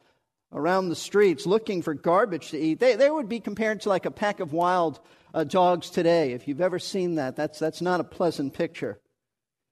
around 0.53 0.89
the 0.89 0.97
streets 0.97 1.47
looking 1.47 1.83
for 1.83 1.95
garbage 1.95 2.51
to 2.51 2.59
eat. 2.59 2.81
They, 2.81 2.97
they 2.97 3.11
would 3.11 3.29
be 3.29 3.41
compared 3.41 3.81
to 3.83 3.89
like 3.89 4.07
a 4.07 4.11
pack 4.11 4.41
of 4.41 4.53
wild 4.53 5.01
uh, 5.33 5.45
dogs 5.45 5.91
today. 5.91 6.33
If 6.33 6.47
you've 6.47 6.61
ever 6.61 6.79
seen 6.79 7.17
that, 7.17 7.37
that's, 7.37 7.59
that's 7.59 7.81
not 7.81 8.01
a 8.01 8.05
pleasant 8.05 8.55
picture. 8.55 8.99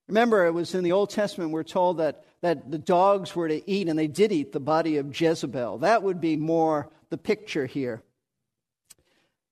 Remember, 0.09 0.47
it 0.47 0.53
was 0.53 0.75
in 0.75 0.83
the 0.83 0.93
Old 0.93 1.11
Testament, 1.11 1.53
we're 1.53 1.63
told 1.63 1.99
that, 1.99 2.25
that 2.43 2.71
the 2.71 2.79
dogs 2.79 3.35
were 3.35 3.49
to 3.49 3.71
eat, 3.71 3.89
and 3.89 3.99
they 3.99 4.09
did 4.09 4.33
eat 4.33 4.53
the 4.53 4.61
body 4.61 4.99
of 4.99 5.19
Jezebel. 5.19 5.79
That 5.79 6.03
would 6.03 6.21
be 6.21 6.37
more 6.37 6.91
the 7.09 7.19
picture 7.19 7.67
here. 7.67 8.03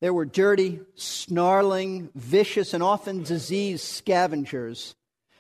There 0.01 0.15
were 0.15 0.25
dirty, 0.25 0.81
snarling, 0.95 2.11
vicious, 2.15 2.75
and 2.75 2.83
often 2.83 3.23
diseased 3.23 3.85
scavengers. 3.85 4.95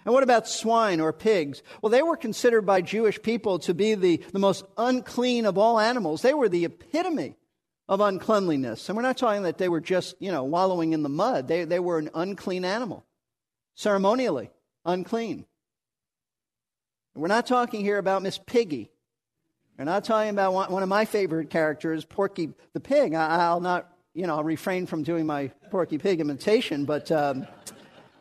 And 0.04 0.14
what 0.14 0.22
about 0.22 0.48
swine 0.48 1.00
or 1.00 1.12
pigs? 1.12 1.62
Well, 1.82 1.90
they 1.90 2.02
were 2.02 2.16
considered 2.16 2.62
by 2.62 2.82
Jewish 2.82 3.20
people 3.20 3.58
to 3.60 3.74
be 3.74 3.94
the, 3.94 4.18
the 4.32 4.38
most 4.38 4.64
unclean 4.78 5.44
of 5.44 5.58
all 5.58 5.78
animals. 5.78 6.22
They 6.22 6.34
were 6.34 6.48
the 6.48 6.64
epitome 6.64 7.36
of 7.88 8.00
uncleanliness. 8.00 8.88
And 8.88 8.96
we're 8.96 9.02
not 9.02 9.18
talking 9.18 9.42
that 9.42 9.58
they 9.58 9.68
were 9.68 9.80
just, 9.80 10.14
you 10.20 10.30
know, 10.30 10.44
wallowing 10.44 10.92
in 10.92 11.02
the 11.02 11.08
mud. 11.08 11.48
They, 11.48 11.64
they 11.64 11.80
were 11.80 11.98
an 11.98 12.10
unclean 12.14 12.64
animal, 12.64 13.04
ceremonially 13.74 14.50
unclean. 14.84 15.46
We're 17.20 17.28
not 17.28 17.46
talking 17.46 17.82
here 17.82 17.98
about 17.98 18.22
Miss 18.22 18.38
Piggy. 18.38 18.90
We're 19.78 19.84
not 19.84 20.04
talking 20.04 20.30
about 20.30 20.54
one, 20.54 20.72
one 20.72 20.82
of 20.82 20.88
my 20.88 21.04
favorite 21.04 21.50
characters, 21.50 22.02
Porky 22.02 22.48
the 22.72 22.80
Pig. 22.80 23.12
I, 23.12 23.52
will 23.52 23.60
not, 23.60 23.92
you 24.14 24.26
know, 24.26 24.36
I'll 24.36 24.42
refrain 24.42 24.86
from 24.86 25.02
doing 25.02 25.26
my 25.26 25.48
Porky 25.70 25.98
Pig 25.98 26.20
imitation, 26.20 26.86
but. 26.86 27.12
Um, 27.12 27.46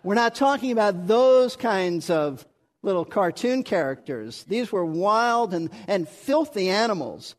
we're 0.04 0.16
not 0.16 0.36
talking 0.36 0.72
about 0.72 1.08
those 1.08 1.56
kinds 1.56 2.10
of 2.10 2.46
little 2.82 3.04
cartoon 3.06 3.64
characters. 3.64 4.44
These 4.46 4.72
were 4.72 4.86
wild 4.86 5.54
and, 5.54 5.70
and 5.88 6.08
filthy 6.08 6.70
animals, 6.70 7.36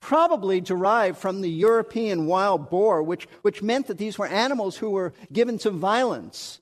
probably 0.00 0.60
derived 0.60 1.18
from 1.18 1.40
the 1.40 1.50
European 1.50 2.26
wild 2.26 2.68
boar, 2.68 3.02
which, 3.02 3.26
which 3.42 3.62
meant 3.62 3.86
that 3.86 3.96
these 3.96 4.18
were 4.18 4.26
animals 4.26 4.76
who 4.76 4.90
were 4.90 5.14
given 5.32 5.56
to 5.58 5.70
violence. 5.70 6.60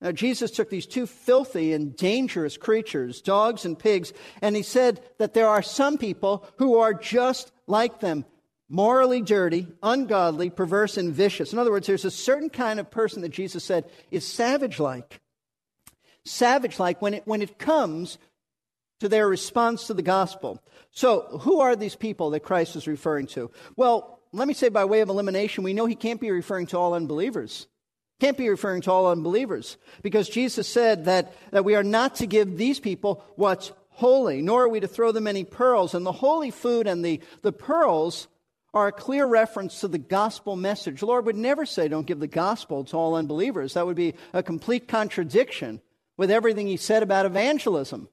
Now, 0.00 0.12
Jesus 0.12 0.50
took 0.50 0.68
these 0.68 0.86
two 0.86 1.06
filthy 1.06 1.72
and 1.72 1.96
dangerous 1.96 2.56
creatures, 2.56 3.22
dogs 3.22 3.64
and 3.64 3.78
pigs, 3.78 4.12
and 4.42 4.54
he 4.54 4.62
said 4.62 5.00
that 5.18 5.34
there 5.34 5.48
are 5.48 5.62
some 5.62 5.98
people 5.98 6.46
who 6.58 6.78
are 6.78 6.92
just 6.92 7.52
like 7.66 8.00
them 8.00 8.26
morally 8.68 9.22
dirty, 9.22 9.68
ungodly, 9.82 10.50
perverse, 10.50 10.96
and 10.96 11.12
vicious. 11.12 11.52
In 11.52 11.58
other 11.58 11.70
words, 11.70 11.86
there's 11.86 12.04
a 12.04 12.10
certain 12.10 12.50
kind 12.50 12.80
of 12.80 12.90
person 12.90 13.22
that 13.22 13.30
Jesus 13.30 13.64
said 13.64 13.88
is 14.10 14.26
savage 14.26 14.80
like. 14.80 15.20
Savage 16.24 16.78
like 16.78 17.00
when 17.00 17.14
it, 17.14 17.22
when 17.26 17.42
it 17.42 17.58
comes 17.58 18.18
to 19.00 19.08
their 19.08 19.28
response 19.28 19.86
to 19.86 19.94
the 19.94 20.02
gospel. 20.02 20.62
So, 20.90 21.38
who 21.42 21.60
are 21.60 21.76
these 21.76 21.96
people 21.96 22.30
that 22.30 22.40
Christ 22.40 22.76
is 22.76 22.86
referring 22.86 23.26
to? 23.28 23.50
Well, 23.76 24.20
let 24.32 24.48
me 24.48 24.54
say 24.54 24.68
by 24.68 24.84
way 24.84 25.00
of 25.00 25.08
elimination, 25.08 25.64
we 25.64 25.74
know 25.74 25.86
he 25.86 25.94
can't 25.94 26.20
be 26.20 26.30
referring 26.30 26.66
to 26.68 26.78
all 26.78 26.94
unbelievers. 26.94 27.66
Can't 28.20 28.38
be 28.38 28.48
referring 28.48 28.82
to 28.82 28.92
all 28.92 29.10
unbelievers 29.10 29.76
because 30.02 30.28
Jesus 30.28 30.68
said 30.68 31.06
that, 31.06 31.34
that 31.50 31.64
we 31.64 31.74
are 31.74 31.82
not 31.82 32.16
to 32.16 32.26
give 32.26 32.56
these 32.56 32.78
people 32.78 33.24
what's 33.36 33.72
holy, 33.90 34.40
nor 34.40 34.64
are 34.64 34.68
we 34.68 34.80
to 34.80 34.88
throw 34.88 35.12
them 35.12 35.26
any 35.26 35.44
pearls. 35.44 35.94
And 35.94 36.06
the 36.06 36.12
holy 36.12 36.50
food 36.50 36.86
and 36.86 37.04
the, 37.04 37.20
the 37.42 37.52
pearls 37.52 38.28
are 38.72 38.88
a 38.88 38.92
clear 38.92 39.24
reference 39.26 39.80
to 39.80 39.88
the 39.88 39.98
gospel 39.98 40.56
message. 40.56 41.00
The 41.00 41.06
Lord 41.06 41.26
would 41.26 41.36
never 41.36 41.64
say, 41.64 41.86
don't 41.86 42.06
give 42.06 42.18
the 42.18 42.26
gospel 42.26 42.84
to 42.84 42.96
all 42.96 43.14
unbelievers. 43.14 43.74
That 43.74 43.86
would 43.86 43.96
be 43.96 44.14
a 44.32 44.42
complete 44.42 44.88
contradiction 44.88 45.80
with 46.16 46.30
everything 46.30 46.66
he 46.66 46.76
said 46.76 47.02
about 47.02 47.26
evangelism. 47.26 48.08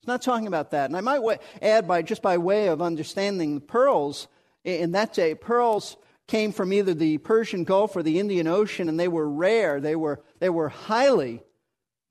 He's 0.00 0.08
not 0.08 0.22
talking 0.22 0.46
about 0.46 0.70
that. 0.70 0.90
And 0.90 0.96
I 0.96 1.00
might 1.00 1.40
add, 1.60 1.88
by 1.88 2.02
just 2.02 2.22
by 2.22 2.38
way 2.38 2.68
of 2.68 2.80
understanding 2.80 3.56
the 3.56 3.60
pearls 3.60 4.28
in 4.64 4.92
that 4.92 5.14
day, 5.14 5.34
pearls 5.34 5.96
came 6.28 6.52
from 6.52 6.72
either 6.72 6.94
the 6.94 7.18
Persian 7.18 7.64
Gulf 7.64 7.96
or 7.96 8.02
the 8.02 8.20
Indian 8.20 8.46
Ocean, 8.46 8.88
and 8.88 9.00
they 9.00 9.08
were 9.08 9.28
rare. 9.28 9.80
They 9.80 9.96
were, 9.96 10.22
they 10.38 10.50
were 10.50 10.68
highly 10.68 11.42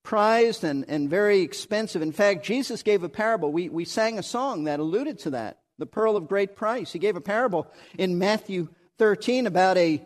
prized 0.04 0.64
and, 0.64 0.86
and 0.90 1.10
very 1.10 1.42
expensive. 1.42 2.02
In 2.02 2.12
fact, 2.12 2.44
Jesus 2.44 2.84
gave 2.84 3.04
a 3.04 3.10
parable. 3.10 3.52
We, 3.52 3.70
we 3.70 3.86
sang 3.86 4.20
a 4.20 4.24
song 4.24 4.66
that 4.66 4.80
alluded 4.80 5.20
to 5.20 5.30
that 5.32 5.60
the 5.78 5.86
pearl 5.86 6.16
of 6.16 6.28
great 6.28 6.56
price. 6.56 6.92
He 6.92 7.00
gave 7.00 7.16
a 7.16 7.22
parable 7.22 7.68
in 7.98 8.18
Matthew 8.18 8.70
13 8.98 9.46
about 9.46 9.78
a 9.78 10.04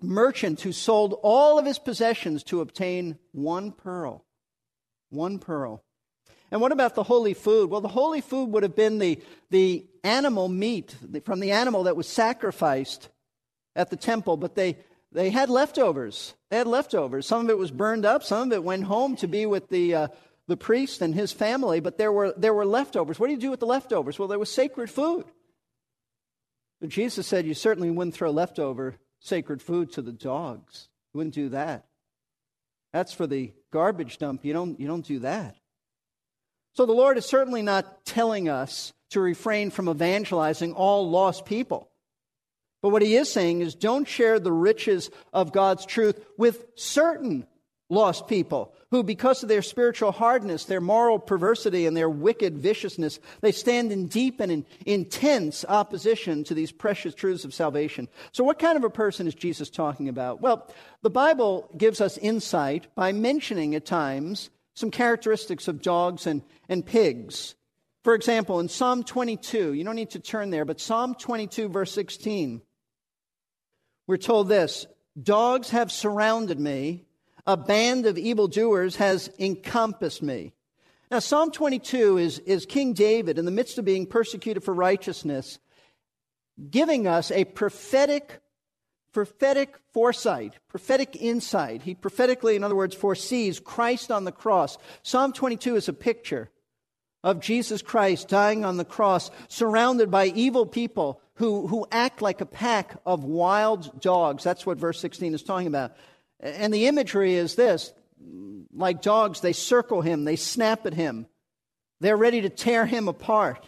merchant 0.00 0.60
who 0.60 0.72
sold 0.72 1.18
all 1.22 1.58
of 1.58 1.66
his 1.66 1.78
possessions 1.78 2.44
to 2.44 2.60
obtain 2.60 3.18
one 3.32 3.72
pearl. 3.72 4.24
One 5.10 5.38
pearl. 5.38 5.82
And 6.50 6.60
what 6.60 6.72
about 6.72 6.94
the 6.94 7.02
holy 7.02 7.34
food? 7.34 7.70
Well, 7.70 7.80
the 7.80 7.88
holy 7.88 8.20
food 8.20 8.50
would 8.50 8.62
have 8.62 8.76
been 8.76 8.98
the, 8.98 9.20
the 9.50 9.86
animal 10.04 10.48
meat 10.48 10.94
from 11.24 11.40
the 11.40 11.52
animal 11.52 11.84
that 11.84 11.96
was 11.96 12.06
sacrificed 12.06 13.08
at 13.74 13.90
the 13.90 13.96
temple, 13.96 14.36
but 14.36 14.54
they, 14.54 14.76
they 15.12 15.30
had 15.30 15.50
leftovers. 15.50 16.34
They 16.50 16.58
had 16.58 16.66
leftovers. 16.66 17.26
Some 17.26 17.44
of 17.44 17.50
it 17.50 17.58
was 17.58 17.70
burned 17.70 18.04
up, 18.04 18.22
some 18.22 18.48
of 18.48 18.52
it 18.52 18.64
went 18.64 18.84
home 18.84 19.16
to 19.16 19.26
be 19.26 19.46
with 19.46 19.68
the, 19.68 19.94
uh, 19.94 20.08
the 20.48 20.56
priest 20.56 21.02
and 21.02 21.14
his 21.14 21.32
family, 21.32 21.80
but 21.80 21.98
there 21.98 22.12
were, 22.12 22.34
there 22.36 22.54
were 22.54 22.66
leftovers. 22.66 23.18
What 23.18 23.28
do 23.28 23.32
you 23.32 23.38
do 23.38 23.50
with 23.50 23.60
the 23.60 23.66
leftovers? 23.66 24.18
Well, 24.18 24.28
there 24.28 24.38
was 24.38 24.52
sacred 24.52 24.90
food. 24.90 25.24
But 26.80 26.90
Jesus 26.90 27.26
said 27.26 27.46
you 27.46 27.54
certainly 27.54 27.90
wouldn't 27.90 28.14
throw 28.14 28.30
leftover 28.30 28.96
sacred 29.20 29.62
food 29.62 29.92
to 29.92 30.02
the 30.02 30.12
dogs. 30.12 30.88
You 31.12 31.18
wouldn't 31.18 31.34
do 31.34 31.50
that. 31.50 31.86
That's 32.92 33.12
for 33.12 33.26
the 33.26 33.52
garbage 33.72 34.18
dump. 34.18 34.44
You 34.44 34.52
don't, 34.52 34.80
you 34.80 34.86
don't 34.86 35.06
do 35.06 35.20
that. 35.20 35.56
So 36.74 36.86
the 36.86 36.92
Lord 36.92 37.18
is 37.18 37.26
certainly 37.26 37.62
not 37.62 38.04
telling 38.04 38.48
us 38.48 38.92
to 39.10 39.20
refrain 39.20 39.70
from 39.70 39.88
evangelizing 39.88 40.72
all 40.72 41.08
lost 41.08 41.44
people. 41.44 41.91
But 42.82 42.90
what 42.90 43.02
he 43.02 43.14
is 43.16 43.32
saying 43.32 43.60
is 43.60 43.74
don't 43.74 44.06
share 44.06 44.38
the 44.38 44.52
riches 44.52 45.10
of 45.32 45.52
God's 45.52 45.86
truth 45.86 46.22
with 46.36 46.66
certain 46.74 47.46
lost 47.88 48.26
people 48.26 48.74
who, 48.90 49.02
because 49.02 49.42
of 49.42 49.48
their 49.48 49.62
spiritual 49.62 50.12
hardness, 50.12 50.64
their 50.64 50.80
moral 50.80 51.18
perversity, 51.18 51.86
and 51.86 51.96
their 51.96 52.10
wicked 52.10 52.58
viciousness, 52.58 53.20
they 53.40 53.52
stand 53.52 53.92
in 53.92 54.06
deep 54.08 54.40
and 54.40 54.50
in 54.50 54.66
intense 54.86 55.64
opposition 55.68 56.42
to 56.44 56.54
these 56.54 56.72
precious 56.72 57.14
truths 57.14 57.44
of 57.44 57.54
salvation. 57.54 58.08
So, 58.32 58.44
what 58.44 58.58
kind 58.58 58.76
of 58.76 58.84
a 58.84 58.90
person 58.90 59.26
is 59.26 59.34
Jesus 59.34 59.70
talking 59.70 60.08
about? 60.08 60.40
Well, 60.40 60.68
the 61.02 61.10
Bible 61.10 61.70
gives 61.76 62.00
us 62.00 62.18
insight 62.18 62.92
by 62.94 63.12
mentioning 63.12 63.74
at 63.74 63.86
times 63.86 64.50
some 64.74 64.90
characteristics 64.90 65.68
of 65.68 65.82
dogs 65.82 66.26
and, 66.26 66.42
and 66.68 66.84
pigs. 66.84 67.54
For 68.04 68.14
example, 68.14 68.58
in 68.58 68.68
Psalm 68.68 69.04
22, 69.04 69.74
you 69.74 69.84
don't 69.84 69.94
need 69.94 70.10
to 70.10 70.18
turn 70.18 70.50
there, 70.50 70.64
but 70.64 70.80
Psalm 70.80 71.14
22, 71.14 71.68
verse 71.68 71.92
16, 71.92 72.62
we're 74.06 74.16
told 74.16 74.48
this 74.48 74.86
Dogs 75.20 75.70
have 75.70 75.92
surrounded 75.92 76.58
me 76.58 77.04
a 77.46 77.56
band 77.56 78.06
of 78.06 78.18
evildoers 78.18 78.96
has 78.96 79.30
encompassed 79.38 80.22
me. 80.22 80.52
Now, 81.10 81.18
Psalm 81.18 81.50
22 81.50 82.18
is, 82.18 82.38
is 82.40 82.64
King 82.64 82.92
David 82.92 83.38
in 83.38 83.44
the 83.44 83.50
midst 83.50 83.78
of 83.78 83.84
being 83.84 84.06
persecuted 84.06 84.64
for 84.64 84.72
righteousness, 84.72 85.58
giving 86.70 87.06
us 87.06 87.30
a 87.30 87.44
prophetic, 87.44 88.40
prophetic 89.12 89.76
foresight, 89.92 90.54
prophetic 90.68 91.16
insight. 91.16 91.82
He 91.82 91.94
prophetically, 91.94 92.56
in 92.56 92.64
other 92.64 92.76
words, 92.76 92.94
foresees 92.94 93.60
Christ 93.60 94.10
on 94.10 94.24
the 94.24 94.32
cross. 94.32 94.78
Psalm 95.02 95.32
22 95.32 95.76
is 95.76 95.88
a 95.88 95.92
picture 95.92 96.50
of 97.22 97.40
Jesus 97.40 97.82
Christ 97.82 98.28
dying 98.28 98.64
on 98.64 98.76
the 98.76 98.84
cross, 98.84 99.30
surrounded 99.48 100.10
by 100.10 100.26
evil 100.26 100.66
people 100.66 101.20
who, 101.34 101.66
who 101.66 101.86
act 101.90 102.20
like 102.22 102.40
a 102.40 102.46
pack 102.46 102.96
of 103.06 103.24
wild 103.24 104.00
dogs. 104.00 104.44
That's 104.44 104.66
what 104.66 104.78
verse 104.78 105.00
16 105.00 105.34
is 105.34 105.42
talking 105.42 105.66
about. 105.66 105.96
And 106.40 106.74
the 106.74 106.86
imagery 106.86 107.34
is 107.34 107.54
this 107.54 107.92
like 108.74 109.02
dogs, 109.02 109.40
they 109.40 109.52
circle 109.52 110.00
him, 110.00 110.24
they 110.24 110.36
snap 110.36 110.86
at 110.86 110.94
him, 110.94 111.26
they're 112.00 112.16
ready 112.16 112.40
to 112.42 112.48
tear 112.48 112.86
him 112.86 113.08
apart. 113.08 113.66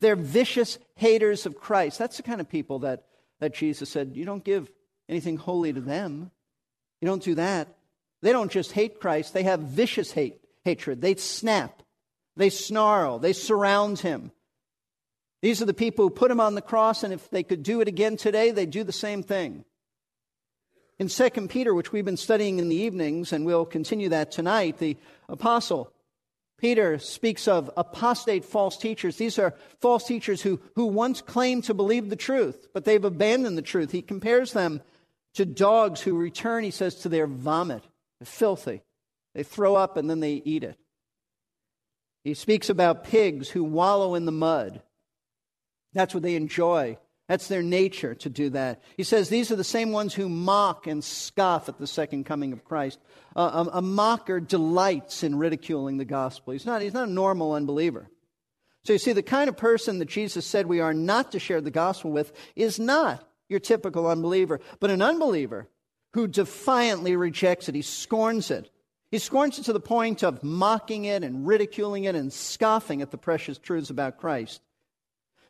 They're 0.00 0.16
vicious 0.16 0.78
haters 0.94 1.46
of 1.46 1.58
Christ. 1.58 1.98
That's 1.98 2.16
the 2.16 2.22
kind 2.22 2.40
of 2.40 2.48
people 2.48 2.80
that, 2.80 3.04
that 3.40 3.54
Jesus 3.54 3.90
said, 3.90 4.12
You 4.14 4.24
don't 4.24 4.44
give 4.44 4.70
anything 5.08 5.36
holy 5.36 5.72
to 5.72 5.80
them. 5.80 6.30
You 7.00 7.06
don't 7.06 7.22
do 7.22 7.34
that. 7.36 7.68
They 8.22 8.32
don't 8.32 8.50
just 8.50 8.72
hate 8.72 9.00
Christ, 9.00 9.32
they 9.32 9.44
have 9.44 9.60
vicious 9.60 10.12
hate, 10.12 10.40
hatred. 10.64 11.00
They 11.00 11.14
snap, 11.14 11.82
they 12.38 12.50
snarl, 12.50 13.18
they 13.18 13.32
surround 13.32 13.98
him. 13.98 14.32
These 15.42 15.60
are 15.60 15.66
the 15.66 15.74
people 15.74 16.06
who 16.06 16.10
put 16.10 16.30
him 16.30 16.40
on 16.40 16.54
the 16.54 16.62
cross, 16.62 17.02
and 17.02 17.12
if 17.12 17.28
they 17.30 17.42
could 17.42 17.62
do 17.62 17.80
it 17.80 17.88
again 17.88 18.16
today, 18.16 18.50
they'd 18.50 18.70
do 18.70 18.84
the 18.84 18.92
same 18.92 19.22
thing. 19.22 19.64
In 20.98 21.08
2 21.08 21.30
Peter, 21.48 21.74
which 21.74 21.92
we've 21.92 22.04
been 22.04 22.16
studying 22.16 22.58
in 22.58 22.68
the 22.68 22.76
evenings, 22.76 23.32
and 23.32 23.44
we'll 23.44 23.66
continue 23.66 24.08
that 24.08 24.32
tonight, 24.32 24.78
the 24.78 24.96
apostle 25.28 25.92
Peter 26.58 26.98
speaks 26.98 27.46
of 27.46 27.70
apostate 27.76 28.44
false 28.44 28.76
teachers. 28.76 29.16
These 29.16 29.38
are 29.38 29.54
false 29.80 30.04
teachers 30.04 30.42
who, 30.42 30.60
who 30.74 30.86
once 30.86 31.20
claimed 31.20 31.64
to 31.64 31.74
believe 31.74 32.10
the 32.10 32.16
truth, 32.16 32.66
but 32.74 32.84
they've 32.84 33.04
abandoned 33.04 33.56
the 33.56 33.62
truth. 33.62 33.92
He 33.92 34.02
compares 34.02 34.52
them 34.52 34.82
to 35.34 35.46
dogs 35.46 36.00
who 36.00 36.16
return, 36.16 36.64
he 36.64 36.72
says, 36.72 36.96
to 36.96 37.08
their 37.08 37.28
vomit. 37.28 37.84
They're 38.18 38.26
filthy. 38.26 38.82
They 39.34 39.44
throw 39.44 39.76
up 39.76 39.96
and 39.96 40.10
then 40.10 40.18
they 40.18 40.42
eat 40.44 40.64
it. 40.64 40.76
He 42.24 42.34
speaks 42.34 42.68
about 42.68 43.04
pigs 43.04 43.48
who 43.48 43.64
wallow 43.64 44.14
in 44.14 44.24
the 44.24 44.32
mud. 44.32 44.82
That's 45.94 46.14
what 46.14 46.22
they 46.22 46.34
enjoy. 46.34 46.98
That's 47.28 47.48
their 47.48 47.62
nature 47.62 48.14
to 48.16 48.30
do 48.30 48.50
that. 48.50 48.82
He 48.96 49.02
says 49.02 49.28
these 49.28 49.50
are 49.50 49.56
the 49.56 49.64
same 49.64 49.92
ones 49.92 50.14
who 50.14 50.28
mock 50.30 50.86
and 50.86 51.04
scoff 51.04 51.68
at 51.68 51.78
the 51.78 51.86
second 51.86 52.24
coming 52.24 52.54
of 52.54 52.64
Christ. 52.64 52.98
A, 53.36 53.68
a, 53.74 53.82
mocker 53.82 54.40
delights 54.40 55.22
in 55.22 55.36
ridiculing 55.36 55.98
the 55.98 56.06
gospel. 56.06 56.54
He's 56.54 56.64
not, 56.64 56.80
he's 56.80 56.94
not 56.94 57.08
a 57.08 57.12
normal 57.12 57.52
unbeliever. 57.52 58.08
So 58.84 58.94
you 58.94 58.98
see, 58.98 59.12
the 59.12 59.22
kind 59.22 59.50
of 59.50 59.56
person 59.58 59.98
that 59.98 60.08
Jesus 60.08 60.46
said 60.46 60.66
we 60.66 60.80
are 60.80 60.94
not 60.94 61.32
to 61.32 61.38
share 61.38 61.60
the 61.60 61.70
gospel 61.70 62.10
with 62.10 62.32
is 62.56 62.80
not 62.80 63.28
your 63.48 63.60
typical 63.60 64.06
unbeliever, 64.06 64.60
but 64.80 64.90
an 64.90 65.02
unbeliever 65.02 65.68
who 66.14 66.26
defiantly 66.26 67.14
rejects 67.14 67.68
it. 67.68 67.74
He 67.74 67.82
scorns 67.82 68.50
it. 68.50 68.70
He 69.10 69.18
scorns 69.18 69.58
it 69.58 69.64
to 69.64 69.72
the 69.72 69.80
point 69.80 70.22
of 70.22 70.42
mocking 70.42 71.04
it 71.04 71.24
and 71.24 71.46
ridiculing 71.46 72.04
it 72.04 72.14
and 72.14 72.32
scoffing 72.32 73.00
at 73.00 73.10
the 73.10 73.18
precious 73.18 73.58
truths 73.58 73.90
about 73.90 74.18
Christ. 74.18 74.60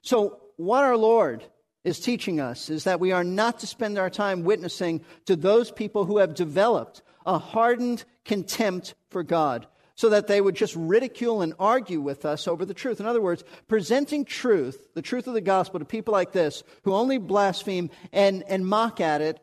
So, 0.03 0.41
what 0.57 0.85
our 0.85 0.97
Lord 0.97 1.45
is 1.85 1.99
teaching 2.01 2.41
us 2.41 2.71
is 2.71 2.85
that 2.85 3.01
we 3.01 3.13
are 3.13 3.25
not 3.25 3.61
to 3.61 3.67
spend 3.67 3.99
our 3.99 4.11
time 4.11 4.45
witnessing 4.45 5.05
to 5.27 5.37
those 5.37 5.71
people 5.71 6.05
who 6.05 6.19
have 6.19 6.35
developed 6.35 7.03
a 7.27 7.39
hardened 7.39 8.05
contempt 8.25 8.95
for 9.11 9.23
God 9.23 9.67
so 9.95 10.11
that 10.11 10.29
they 10.29 10.41
would 10.41 10.55
just 10.55 10.77
ridicule 10.77 11.43
and 11.43 11.55
argue 11.59 12.01
with 12.01 12.25
us 12.25 12.47
over 12.47 12.65
the 12.65 12.75
truth. 12.75 13.01
In 13.01 13.07
other 13.07 13.21
words, 13.21 13.43
presenting 13.67 14.25
truth, 14.25 14.89
the 14.95 15.03
truth 15.03 15.27
of 15.27 15.35
the 15.35 15.41
gospel, 15.41 15.81
to 15.81 15.85
people 15.85 16.13
like 16.13 16.31
this 16.31 16.63
who 16.85 16.95
only 16.95 17.19
blaspheme 17.19 17.91
and, 18.13 18.45
and 18.45 18.65
mock 18.65 19.01
at 19.01 19.21
it 19.21 19.41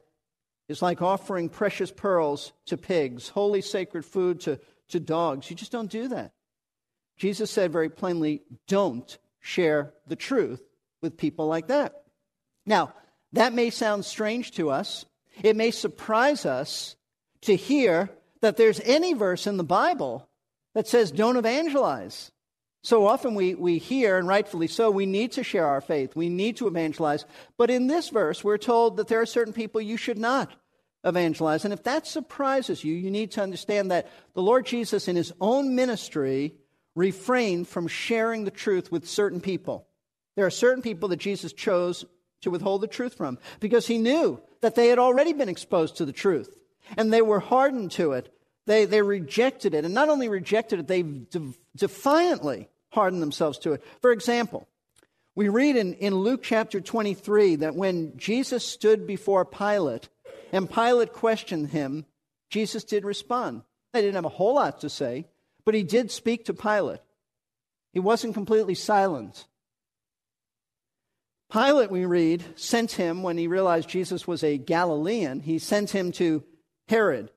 is 0.67 0.81
like 0.81 1.01
offering 1.01 1.49
precious 1.49 1.91
pearls 1.91 2.53
to 2.65 2.77
pigs, 2.77 3.29
holy 3.29 3.61
sacred 3.61 4.03
food 4.03 4.39
to, 4.41 4.59
to 4.89 4.99
dogs. 4.99 5.49
You 5.49 5.55
just 5.55 5.71
don't 5.71 5.91
do 5.91 6.07
that. 6.09 6.31
Jesus 7.17 7.51
said 7.51 7.71
very 7.71 7.89
plainly, 7.89 8.41
don't 8.67 9.17
share 9.39 9.93
the 10.07 10.15
truth 10.15 10.61
with 11.01 11.17
people 11.17 11.47
like 11.47 11.67
that. 11.67 12.03
Now, 12.65 12.93
that 13.33 13.53
may 13.53 13.69
sound 13.69 14.05
strange 14.05 14.51
to 14.51 14.69
us. 14.69 15.05
It 15.43 15.55
may 15.55 15.71
surprise 15.71 16.45
us 16.45 16.95
to 17.41 17.55
hear 17.55 18.09
that 18.41 18.57
there's 18.57 18.79
any 18.81 19.13
verse 19.13 19.47
in 19.47 19.57
the 19.57 19.63
Bible 19.63 20.27
that 20.73 20.87
says 20.87 21.11
don't 21.11 21.37
evangelize. 21.37 22.31
So 22.85 23.07
often 23.07 23.33
we, 23.33 23.55
we 23.55 23.79
hear, 23.79 24.19
and 24.19 24.27
rightfully 24.27 24.67
so, 24.67 24.91
we 24.91 25.07
need 25.07 25.31
to 25.31 25.43
share 25.43 25.65
our 25.65 25.81
faith. 25.81 26.15
We 26.15 26.29
need 26.29 26.57
to 26.57 26.67
evangelize. 26.67 27.25
But 27.57 27.71
in 27.71 27.87
this 27.87 28.09
verse, 28.09 28.43
we're 28.43 28.59
told 28.59 28.97
that 28.97 29.07
there 29.07 29.19
are 29.19 29.25
certain 29.25 29.53
people 29.53 29.81
you 29.81 29.97
should 29.97 30.19
not 30.19 30.51
evangelize. 31.03 31.65
And 31.65 31.73
if 31.73 31.81
that 31.81 32.05
surprises 32.05 32.83
you, 32.83 32.93
you 32.93 33.09
need 33.09 33.31
to 33.31 33.41
understand 33.41 33.89
that 33.89 34.07
the 34.35 34.43
Lord 34.43 34.67
Jesus, 34.67 35.07
in 35.07 35.15
his 35.15 35.33
own 35.41 35.73
ministry, 35.73 36.53
refrained 36.93 37.67
from 37.67 37.87
sharing 37.87 38.45
the 38.45 38.51
truth 38.51 38.91
with 38.91 39.09
certain 39.09 39.41
people. 39.41 39.87
There 40.35 40.45
are 40.45 40.51
certain 40.51 40.83
people 40.83 41.09
that 41.09 41.17
Jesus 41.17 41.53
chose 41.53 42.05
to 42.41 42.51
withhold 42.51 42.81
the 42.81 42.87
truth 42.87 43.15
from 43.15 43.39
because 43.59 43.87
he 43.87 43.97
knew 43.97 44.39
that 44.61 44.75
they 44.75 44.89
had 44.89 44.99
already 44.99 45.33
been 45.33 45.49
exposed 45.49 45.97
to 45.97 46.05
the 46.05 46.13
truth 46.13 46.55
and 46.97 47.11
they 47.11 47.23
were 47.23 47.39
hardened 47.39 47.89
to 47.93 48.11
it. 48.11 48.31
They, 48.67 48.85
they 48.85 49.01
rejected 49.01 49.73
it. 49.73 49.85
And 49.85 49.95
not 49.95 50.09
only 50.09 50.29
rejected 50.29 50.81
it, 50.81 50.87
they 50.87 51.01
de- 51.01 51.53
defiantly 51.75 52.69
hardened 52.95 53.21
themselves 53.21 53.59
to 53.59 53.73
it. 53.73 53.83
For 54.01 54.11
example, 54.11 54.67
we 55.35 55.49
read 55.49 55.75
in, 55.75 55.93
in 55.95 56.15
Luke 56.15 56.41
chapter 56.41 56.81
23 56.81 57.57
that 57.57 57.75
when 57.75 58.17
Jesus 58.17 58.65
stood 58.65 59.05
before 59.05 59.45
Pilate 59.45 60.09
and 60.51 60.71
Pilate 60.71 61.13
questioned 61.13 61.69
him, 61.69 62.05
Jesus 62.49 62.83
did 62.83 63.05
respond. 63.05 63.61
They 63.93 64.01
didn't 64.01 64.15
have 64.15 64.25
a 64.25 64.29
whole 64.29 64.55
lot 64.55 64.81
to 64.81 64.89
say, 64.89 65.27
but 65.65 65.75
he 65.75 65.83
did 65.83 66.09
speak 66.09 66.45
to 66.45 66.53
Pilate. 66.53 67.01
He 67.93 67.99
wasn't 67.99 68.33
completely 68.33 68.75
silent. 68.75 69.45
Pilate, 71.51 71.91
we 71.91 72.05
read, 72.05 72.43
sent 72.55 72.93
him 72.93 73.21
when 73.21 73.37
he 73.37 73.47
realized 73.47 73.87
Jesus 73.87 74.27
was 74.27 74.43
a 74.43 74.57
Galilean, 74.57 75.41
he 75.41 75.59
sent 75.59 75.91
him 75.91 76.11
to 76.13 76.43
Herod. 76.87 77.29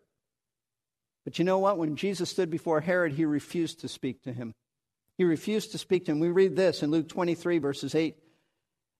But 1.25 1.39
you 1.39 1.45
know 1.45 1.59
what? 1.59 1.79
When 1.79 1.97
Jesus 1.97 2.31
stood 2.31 2.51
before 2.51 2.81
Herod, 2.81 3.13
he 3.13 3.25
refused 3.25 3.81
to 3.81 3.89
speak 3.89 4.23
to 4.23 4.33
him. 4.33 4.55
He 5.19 5.25
refused 5.25 5.73
to 5.73 5.79
speak 5.79 6.07
to 6.07 6.13
him. 6.13 6.21
We 6.21 6.31
read 6.31 6.57
this 6.57 6.83
in 6.83 6.93
Luke 6.93 7.09
23, 7.09 7.59
verses 7.59 7.95
8 7.95 8.17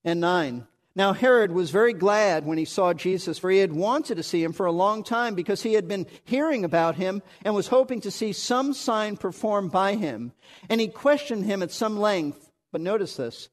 and 0.03 0.19
9. 0.19 0.67
Now, 0.95 1.13
Herod 1.13 1.53
was 1.53 1.71
very 1.71 1.93
glad 1.93 2.45
when 2.45 2.57
he 2.57 2.65
saw 2.65 2.93
Jesus, 2.93 3.39
for 3.39 3.49
he 3.49 3.59
had 3.59 3.71
wanted 3.71 4.15
to 4.15 4.23
see 4.23 4.43
him 4.43 4.51
for 4.51 4.65
a 4.65 4.71
long 4.71 5.03
time 5.03 5.33
because 5.33 5.63
he 5.63 5.73
had 5.73 5.87
been 5.87 6.07
hearing 6.25 6.65
about 6.65 6.95
him 6.95 7.21
and 7.45 7.55
was 7.55 7.67
hoping 7.67 8.01
to 8.01 8.11
see 8.11 8.33
some 8.33 8.73
sign 8.73 9.15
performed 9.15 9.71
by 9.71 9.95
him. 9.95 10.33
And 10.67 10.81
he 10.81 10.89
questioned 10.89 11.45
him 11.45 11.63
at 11.63 11.71
some 11.71 11.97
length. 11.99 12.51
But 12.73 12.81
notice 12.81 13.15
this 13.15 13.49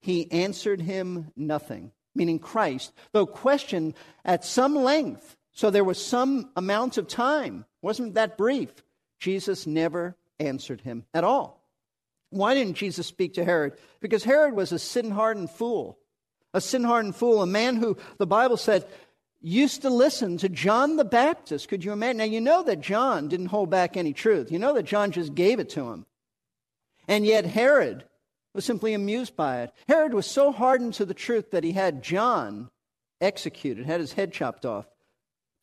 he 0.00 0.30
answered 0.32 0.80
him 0.80 1.32
nothing, 1.36 1.92
meaning 2.14 2.38
Christ, 2.38 2.92
though 3.12 3.26
questioned 3.26 3.94
at 4.24 4.44
some 4.44 4.74
length. 4.74 5.36
So 5.52 5.68
there 5.68 5.84
was 5.84 6.02
some 6.02 6.50
amount 6.56 6.96
of 6.96 7.08
time, 7.08 7.66
wasn't 7.82 8.14
that 8.14 8.38
brief. 8.38 8.70
Jesus 9.18 9.66
never 9.66 10.16
answered 10.38 10.80
him 10.80 11.04
at 11.12 11.24
all. 11.24 11.55
Why 12.30 12.54
didn't 12.54 12.74
Jesus 12.74 13.06
speak 13.06 13.34
to 13.34 13.44
Herod? 13.44 13.74
Because 14.00 14.24
Herod 14.24 14.54
was 14.54 14.72
a 14.72 14.78
sin 14.78 15.10
hardened 15.10 15.50
fool. 15.50 15.98
A 16.54 16.60
sin 16.60 16.84
hardened 16.84 17.16
fool, 17.16 17.42
a 17.42 17.46
man 17.46 17.76
who 17.76 17.96
the 18.18 18.26
Bible 18.26 18.56
said 18.56 18.86
used 19.40 19.82
to 19.82 19.90
listen 19.90 20.38
to 20.38 20.48
John 20.48 20.96
the 20.96 21.04
Baptist. 21.04 21.68
Could 21.68 21.84
you 21.84 21.92
imagine? 21.92 22.16
Now, 22.16 22.24
you 22.24 22.40
know 22.40 22.62
that 22.62 22.80
John 22.80 23.28
didn't 23.28 23.46
hold 23.46 23.70
back 23.70 23.96
any 23.96 24.12
truth. 24.12 24.50
You 24.50 24.58
know 24.58 24.72
that 24.74 24.84
John 24.84 25.12
just 25.12 25.34
gave 25.34 25.60
it 25.60 25.70
to 25.70 25.90
him. 25.90 26.06
And 27.06 27.24
yet, 27.24 27.44
Herod 27.44 28.04
was 28.54 28.64
simply 28.64 28.94
amused 28.94 29.36
by 29.36 29.62
it. 29.62 29.72
Herod 29.86 30.14
was 30.14 30.26
so 30.26 30.50
hardened 30.50 30.94
to 30.94 31.04
the 31.04 31.14
truth 31.14 31.50
that 31.50 31.62
he 31.62 31.72
had 31.72 32.02
John 32.02 32.70
executed, 33.20 33.86
had 33.86 34.00
his 34.00 34.14
head 34.14 34.32
chopped 34.32 34.64
off. 34.64 34.86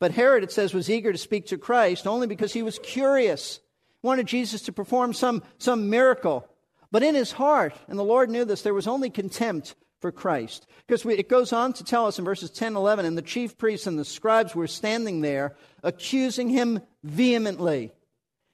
But 0.00 0.12
Herod, 0.12 0.44
it 0.44 0.52
says, 0.52 0.72
was 0.72 0.88
eager 0.88 1.12
to 1.12 1.18
speak 1.18 1.46
to 1.46 1.58
Christ 1.58 2.06
only 2.06 2.26
because 2.26 2.52
he 2.52 2.62
was 2.62 2.78
curious, 2.78 3.60
wanted 4.02 4.26
Jesus 4.26 4.62
to 4.62 4.72
perform 4.72 5.12
some, 5.12 5.42
some 5.58 5.90
miracle. 5.90 6.48
But 6.94 7.02
in 7.02 7.16
his 7.16 7.32
heart, 7.32 7.74
and 7.88 7.98
the 7.98 8.04
Lord 8.04 8.30
knew 8.30 8.44
this, 8.44 8.62
there 8.62 8.72
was 8.72 8.86
only 8.86 9.10
contempt 9.10 9.74
for 10.00 10.12
Christ. 10.12 10.64
Because 10.86 11.04
we, 11.04 11.14
it 11.14 11.28
goes 11.28 11.52
on 11.52 11.72
to 11.72 11.82
tell 11.82 12.06
us 12.06 12.20
in 12.20 12.24
verses 12.24 12.50
10 12.50 12.76
11, 12.76 13.04
and 13.04 13.18
the 13.18 13.20
chief 13.20 13.58
priests 13.58 13.88
and 13.88 13.98
the 13.98 14.04
scribes 14.04 14.54
were 14.54 14.68
standing 14.68 15.20
there 15.20 15.56
accusing 15.82 16.50
him 16.50 16.78
vehemently. 17.02 17.90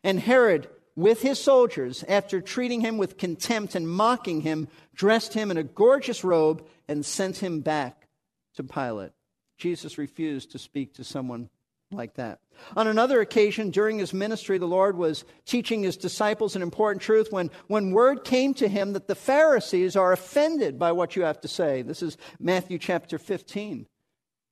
And 0.03 0.19
Herod 0.19 0.71
with 0.97 1.21
his 1.21 1.39
soldiers, 1.39 2.03
after 2.09 2.41
treating 2.41 2.81
him 2.81 2.97
with 2.97 3.19
contempt 3.19 3.75
and 3.75 3.87
mocking 3.87 4.41
him, 4.41 4.69
dressed 4.95 5.35
him 5.35 5.51
in 5.51 5.59
a 5.59 5.63
gorgeous 5.63 6.25
robe 6.25 6.67
and 6.89 7.05
sent 7.05 7.43
him 7.43 7.61
back 7.61 8.09
to 8.55 8.65
Pilate. 8.65 9.13
Jesus 9.59 9.99
refused 9.99 10.53
to 10.53 10.59
speak 10.59 10.95
to 10.95 11.05
someone 11.05 11.51
like 11.93 12.15
that. 12.15 12.39
On 12.77 12.87
another 12.87 13.21
occasion 13.21 13.71
during 13.71 13.99
his 13.99 14.13
ministry, 14.13 14.59
the 14.59 14.67
Lord 14.67 14.97
was 14.97 15.25
teaching 15.45 15.83
his 15.83 15.97
disciples 15.97 16.55
an 16.55 16.63
important 16.63 17.03
truth 17.03 17.33
when, 17.33 17.51
when 17.67 17.91
word 17.91 18.25
came 18.25 18.55
to 18.55 18.69
him 18.69 18.93
that 18.93 19.09
the 19.09 19.15
Pharisees 19.15 19.97
are 19.97 20.13
offended 20.13 20.79
by 20.79 20.93
what 20.93 21.17
you 21.17 21.23
have 21.23 21.41
to 21.41 21.49
say. 21.49 21.83
This 21.83 22.03
is 22.03 22.17
Matthew 22.39 22.79
chapter 22.79 23.19
15. 23.19 23.87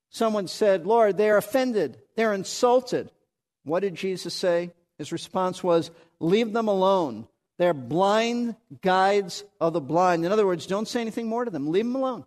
Someone 0.09 0.47
said, 0.47 0.85
Lord, 0.85 1.17
they're 1.17 1.37
offended, 1.37 2.01
they're 2.15 2.33
insulted. 2.33 3.11
What 3.63 3.81
did 3.81 3.95
Jesus 3.95 4.33
say? 4.33 4.71
His 4.97 5.11
response 5.11 5.63
was, 5.63 5.91
Leave 6.19 6.51
them 6.51 6.67
alone. 6.67 7.27
They're 7.57 7.73
blind 7.73 8.55
guides 8.81 9.43
of 9.59 9.73
the 9.73 9.81
blind. 9.81 10.25
In 10.25 10.31
other 10.31 10.45
words, 10.45 10.65
don't 10.65 10.87
say 10.87 11.01
anything 11.01 11.27
more 11.27 11.45
to 11.45 11.51
them. 11.51 11.71
Leave 11.71 11.85
them 11.85 11.95
alone. 11.95 12.25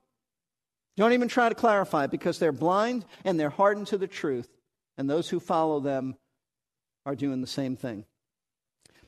Don't 0.96 1.14
even 1.14 1.28
try 1.28 1.48
to 1.48 1.54
clarify 1.54 2.06
because 2.06 2.38
they're 2.38 2.52
blind 2.52 3.04
and 3.24 3.40
they're 3.40 3.50
hardened 3.50 3.86
to 3.88 3.98
the 3.98 4.06
truth. 4.06 4.48
And 4.98 5.08
those 5.08 5.28
who 5.28 5.40
follow 5.40 5.80
them 5.80 6.16
are 7.06 7.16
doing 7.16 7.40
the 7.40 7.46
same 7.46 7.76
thing. 7.76 8.04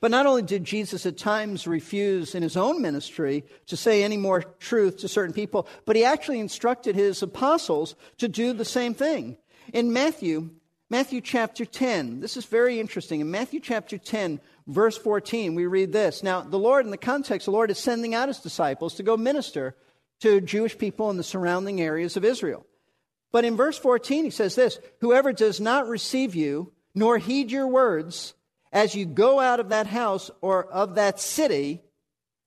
But 0.01 0.11
not 0.11 0.25
only 0.25 0.41
did 0.41 0.63
Jesus 0.63 1.05
at 1.05 1.17
times 1.17 1.65
refuse 1.65 2.35
in 2.35 2.43
his 2.43 2.57
own 2.57 2.81
ministry 2.81 3.43
to 3.67 3.77
say 3.77 4.03
any 4.03 4.17
more 4.17 4.41
truth 4.41 4.97
to 4.97 5.07
certain 5.07 5.33
people, 5.33 5.67
but 5.85 5.95
he 5.95 6.03
actually 6.03 6.39
instructed 6.39 6.95
his 6.95 7.23
apostles 7.23 7.95
to 8.17 8.27
do 8.27 8.53
the 8.53 8.65
same 8.65 8.93
thing. 8.93 9.37
In 9.73 9.93
Matthew, 9.93 10.51
Matthew 10.89 11.21
chapter 11.21 11.65
10, 11.65 12.19
this 12.19 12.37
is 12.37 12.45
very 12.45 12.79
interesting. 12.79 13.21
In 13.21 13.31
Matthew 13.31 13.59
chapter 13.59 13.97
10, 13.97 14.39
verse 14.67 14.97
14, 14.97 15.55
we 15.55 15.65
read 15.65 15.91
this. 15.91 16.21
Now, 16.21 16.41
the 16.41 16.59
Lord, 16.59 16.85
in 16.85 16.91
the 16.91 16.97
context, 16.97 17.45
the 17.45 17.51
Lord 17.51 17.71
is 17.71 17.79
sending 17.79 18.13
out 18.13 18.27
his 18.27 18.39
disciples 18.39 18.95
to 18.95 19.03
go 19.03 19.17
minister 19.17 19.75
to 20.19 20.41
Jewish 20.41 20.77
people 20.77 21.09
in 21.09 21.17
the 21.17 21.23
surrounding 21.23 21.81
areas 21.81 22.15
of 22.15 22.23
Israel. 22.25 22.65
But 23.35 23.43
in 23.43 23.57
verse 23.57 23.77
14, 23.77 24.23
he 24.23 24.29
says 24.29 24.55
this 24.55 24.79
Whoever 25.01 25.33
does 25.33 25.59
not 25.59 25.89
receive 25.89 26.35
you, 26.35 26.71
nor 26.93 27.17
heed 27.17 27.51
your 27.51 27.67
words, 27.67 28.33
as 28.71 28.95
you 28.95 29.05
go 29.05 29.41
out 29.41 29.59
of 29.59 29.67
that 29.67 29.87
house 29.87 30.31
or 30.39 30.63
of 30.63 30.95
that 30.95 31.19
city, 31.19 31.81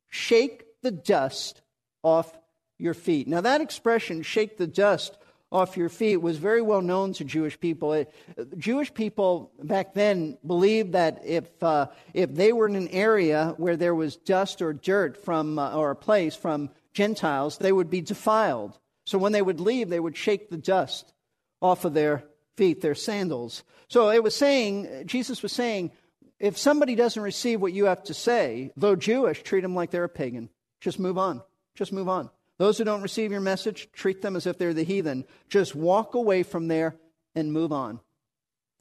shake 0.08 0.64
the 0.80 0.90
dust 0.90 1.60
off 2.02 2.34
your 2.78 2.94
feet. 2.94 3.28
Now, 3.28 3.42
that 3.42 3.60
expression, 3.60 4.22
shake 4.22 4.56
the 4.56 4.66
dust 4.66 5.18
off 5.52 5.76
your 5.76 5.90
feet, 5.90 6.22
was 6.22 6.38
very 6.38 6.62
well 6.62 6.80
known 6.80 7.12
to 7.12 7.24
Jewish 7.24 7.60
people. 7.60 7.92
It, 7.92 8.10
Jewish 8.56 8.94
people 8.94 9.52
back 9.62 9.92
then 9.92 10.38
believed 10.46 10.92
that 10.92 11.20
if, 11.22 11.62
uh, 11.62 11.88
if 12.14 12.34
they 12.34 12.54
were 12.54 12.66
in 12.66 12.76
an 12.76 12.88
area 12.88 13.52
where 13.58 13.76
there 13.76 13.94
was 13.94 14.16
dust 14.16 14.62
or 14.62 14.72
dirt 14.72 15.22
from, 15.22 15.58
uh, 15.58 15.74
or 15.74 15.90
a 15.90 15.96
place 15.96 16.34
from 16.34 16.70
Gentiles, 16.94 17.58
they 17.58 17.72
would 17.72 17.90
be 17.90 18.00
defiled. 18.00 18.78
So 19.08 19.16
when 19.16 19.32
they 19.32 19.40
would 19.40 19.58
leave, 19.58 19.88
they 19.88 20.00
would 20.00 20.18
shake 20.18 20.50
the 20.50 20.58
dust 20.58 21.14
off 21.62 21.86
of 21.86 21.94
their 21.94 22.24
feet, 22.58 22.82
their 22.82 22.94
sandals. 22.94 23.64
So 23.88 24.10
it 24.10 24.22
was 24.22 24.36
saying, 24.36 25.04
Jesus 25.06 25.42
was 25.42 25.50
saying, 25.50 25.92
if 26.38 26.58
somebody 26.58 26.94
doesn't 26.94 27.22
receive 27.22 27.62
what 27.62 27.72
you 27.72 27.86
have 27.86 28.02
to 28.02 28.12
say, 28.12 28.70
though 28.76 28.96
Jewish, 28.96 29.42
treat 29.42 29.62
them 29.62 29.74
like 29.74 29.90
they're 29.90 30.04
a 30.04 30.10
pagan. 30.10 30.50
Just 30.82 30.98
move 30.98 31.16
on. 31.16 31.40
Just 31.74 31.90
move 31.90 32.06
on. 32.06 32.28
Those 32.58 32.76
who 32.76 32.84
don't 32.84 33.00
receive 33.00 33.32
your 33.32 33.40
message, 33.40 33.88
treat 33.94 34.20
them 34.20 34.36
as 34.36 34.46
if 34.46 34.58
they're 34.58 34.74
the 34.74 34.82
heathen. 34.82 35.24
Just 35.48 35.74
walk 35.74 36.14
away 36.14 36.42
from 36.42 36.68
there 36.68 36.94
and 37.34 37.50
move 37.50 37.72
on. 37.72 38.00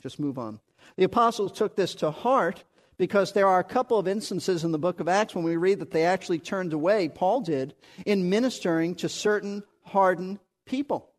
Just 0.04 0.20
move 0.20 0.38
on. 0.38 0.60
The 0.98 1.06
apostles 1.06 1.54
took 1.54 1.78
this 1.78 1.96
to 1.96 2.12
heart 2.12 2.66
because 2.98 3.32
there 3.32 3.48
are 3.48 3.60
a 3.60 3.63
couple 3.63 3.98
of 3.98 4.10
instances 4.10 4.66
in 4.66 4.74
the 4.74 4.78
book 4.78 5.00
of 5.00 5.08
Acts 5.08 5.36
when 5.36 5.46
we 5.46 5.56
read 5.56 5.80
that 5.80 5.92
they 5.92 6.04
actually 6.04 6.40
turned 6.40 6.74
away, 6.74 7.08
Paul 7.08 7.40
did, 7.40 7.76
in 8.06 8.30
ministering 8.30 8.94
to 8.96 9.08
certain 9.08 9.63
hardened 9.88 10.39
people. 10.65 11.10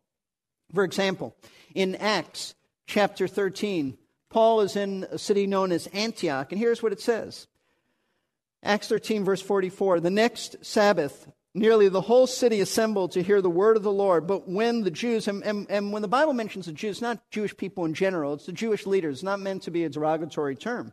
For 0.74 0.84
example, 0.84 1.34
in 1.74 1.94
Acts 1.96 2.54
chapter 2.86 3.26
13, 3.26 3.96
Paul 4.30 4.60
is 4.60 4.76
in 4.76 5.06
a 5.10 5.18
city 5.18 5.46
known 5.46 5.72
as 5.72 5.86
Antioch, 5.88 6.52
and 6.52 6.58
here's 6.58 6.82
what 6.82 6.92
it 6.92 7.00
says 7.00 7.46
Acts 8.62 8.88
13, 8.88 9.24
verse 9.24 9.40
44 9.40 10.00
The 10.00 10.10
next 10.10 10.64
Sabbath, 10.64 11.30
nearly 11.54 11.88
the 11.88 12.02
whole 12.02 12.26
city 12.26 12.60
assembled 12.60 13.12
to 13.12 13.22
hear 13.22 13.40
the 13.40 13.50
word 13.50 13.76
of 13.76 13.82
the 13.82 13.92
Lord. 13.92 14.26
But 14.26 14.48
when 14.48 14.82
the 14.82 14.90
Jews, 14.90 15.28
and, 15.28 15.42
and, 15.44 15.66
and, 15.70 15.92
when 15.92 16.02
the 16.02 16.08
Bible 16.08 16.34
mentions 16.34 16.66
the 16.66 16.72
Jews, 16.72 17.00
not 17.00 17.30
Jewish 17.30 17.56
people 17.56 17.84
in 17.84 17.94
general, 17.94 18.34
it's 18.34 18.46
the 18.46 18.52
Jewish 18.52 18.86
leaders, 18.86 19.22
not 19.22 19.40
meant 19.40 19.62
to 19.62 19.70
be 19.70 19.84
a 19.84 19.88
derogatory 19.88 20.56
term. 20.56 20.92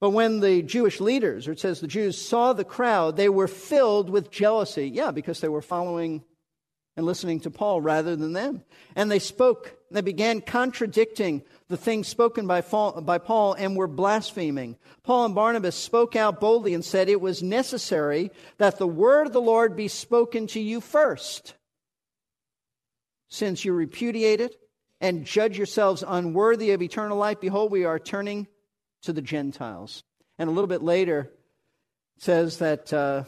But 0.00 0.10
when 0.10 0.40
the 0.40 0.62
Jewish 0.62 1.00
leaders, 1.00 1.46
or 1.46 1.52
it 1.52 1.60
says 1.60 1.80
the 1.80 1.86
Jews, 1.86 2.20
saw 2.20 2.52
the 2.52 2.64
crowd, 2.64 3.16
they 3.16 3.28
were 3.28 3.46
filled 3.46 4.10
with 4.10 4.32
jealousy. 4.32 4.88
Yeah, 4.88 5.12
because 5.12 5.40
they 5.40 5.48
were 5.48 5.62
following 5.62 6.24
and 6.96 7.06
listening 7.06 7.40
to 7.40 7.50
Paul 7.50 7.80
rather 7.80 8.16
than 8.16 8.32
them. 8.32 8.62
And 8.94 9.10
they 9.10 9.18
spoke, 9.18 9.76
they 9.90 10.02
began 10.02 10.40
contradicting 10.40 11.42
the 11.68 11.76
things 11.76 12.06
spoken 12.06 12.46
by 12.46 12.60
Paul 12.60 13.54
and 13.54 13.76
were 13.76 13.86
blaspheming. 13.86 14.76
Paul 15.02 15.26
and 15.26 15.34
Barnabas 15.34 15.74
spoke 15.74 16.16
out 16.16 16.40
boldly 16.40 16.74
and 16.74 16.84
said 16.84 17.08
it 17.08 17.20
was 17.20 17.42
necessary 17.42 18.30
that 18.58 18.78
the 18.78 18.86
word 18.86 19.26
of 19.26 19.32
the 19.32 19.40
Lord 19.40 19.74
be 19.74 19.88
spoken 19.88 20.46
to 20.48 20.60
you 20.60 20.80
first. 20.80 21.54
Since 23.28 23.64
you 23.64 23.72
repudiate 23.72 24.42
it 24.42 24.56
and 25.00 25.24
judge 25.24 25.56
yourselves 25.56 26.04
unworthy 26.06 26.72
of 26.72 26.82
eternal 26.82 27.16
life, 27.16 27.40
behold, 27.40 27.72
we 27.72 27.84
are 27.86 27.98
turning 27.98 28.46
to 29.02 29.14
the 29.14 29.22
Gentiles. 29.22 30.04
And 30.38 30.50
a 30.50 30.52
little 30.52 30.68
bit 30.68 30.82
later, 30.82 31.30
says 32.18 32.58
that 32.58 32.92
uh, 32.92 33.24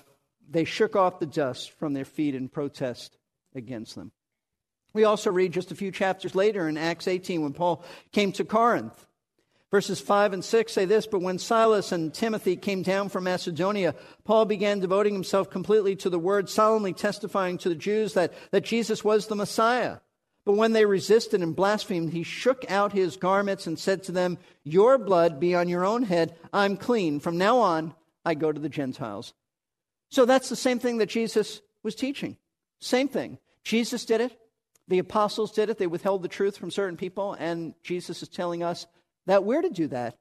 they 0.48 0.64
shook 0.64 0.94
off 0.94 1.18
the 1.18 1.26
dust 1.26 1.72
from 1.72 1.94
their 1.94 2.04
feet 2.04 2.34
in 2.34 2.48
protest 2.48 3.16
against 3.54 3.94
them. 3.94 4.12
We 4.92 5.04
also 5.04 5.30
read 5.30 5.52
just 5.52 5.72
a 5.72 5.76
few 5.76 5.90
chapters 5.90 6.34
later 6.34 6.68
in 6.68 6.76
Acts 6.76 7.08
18 7.08 7.42
when 7.42 7.52
Paul 7.52 7.84
came 8.12 8.32
to 8.32 8.44
Corinth. 8.44 9.06
Verses 9.70 10.00
5 10.00 10.34
and 10.34 10.44
6 10.44 10.72
say 10.72 10.84
this 10.84 11.08
But 11.08 11.20
when 11.20 11.38
Silas 11.38 11.90
and 11.90 12.14
Timothy 12.14 12.54
came 12.54 12.82
down 12.82 13.08
from 13.08 13.24
Macedonia, 13.24 13.96
Paul 14.22 14.44
began 14.44 14.78
devoting 14.78 15.14
himself 15.14 15.50
completely 15.50 15.96
to 15.96 16.10
the 16.10 16.18
word, 16.18 16.48
solemnly 16.48 16.92
testifying 16.92 17.58
to 17.58 17.68
the 17.68 17.74
Jews 17.74 18.14
that, 18.14 18.32
that 18.52 18.64
Jesus 18.64 19.02
was 19.02 19.26
the 19.26 19.34
Messiah. 19.34 19.96
But 20.44 20.56
when 20.56 20.74
they 20.74 20.84
resisted 20.84 21.42
and 21.42 21.56
blasphemed, 21.56 22.12
he 22.12 22.22
shook 22.22 22.70
out 22.70 22.92
his 22.92 23.16
garments 23.16 23.66
and 23.66 23.76
said 23.76 24.04
to 24.04 24.12
them, 24.12 24.38
Your 24.62 24.96
blood 24.96 25.40
be 25.40 25.56
on 25.56 25.68
your 25.68 25.84
own 25.84 26.04
head. 26.04 26.36
I'm 26.52 26.76
clean. 26.76 27.18
From 27.18 27.36
now 27.36 27.58
on, 27.58 27.94
I 28.24 28.34
go 28.34 28.52
to 28.52 28.60
the 28.60 28.68
Gentiles. 28.68 29.34
So 30.10 30.24
that's 30.24 30.50
the 30.50 30.54
same 30.54 30.78
thing 30.78 30.98
that 30.98 31.08
Jesus 31.08 31.62
was 31.82 31.96
teaching. 31.96 32.36
Same 32.80 33.08
thing. 33.08 33.38
Jesus 33.64 34.04
did 34.04 34.20
it. 34.20 34.38
The 34.86 34.98
apostles 34.98 35.52
did 35.52 35.70
it. 35.70 35.78
They 35.78 35.86
withheld 35.86 36.22
the 36.22 36.28
truth 36.28 36.58
from 36.58 36.70
certain 36.70 36.96
people, 36.96 37.32
and 37.34 37.74
Jesus 37.82 38.22
is 38.22 38.28
telling 38.28 38.62
us 38.62 38.86
that 39.26 39.44
we're 39.44 39.62
to 39.62 39.70
do 39.70 39.88
that. 39.88 40.16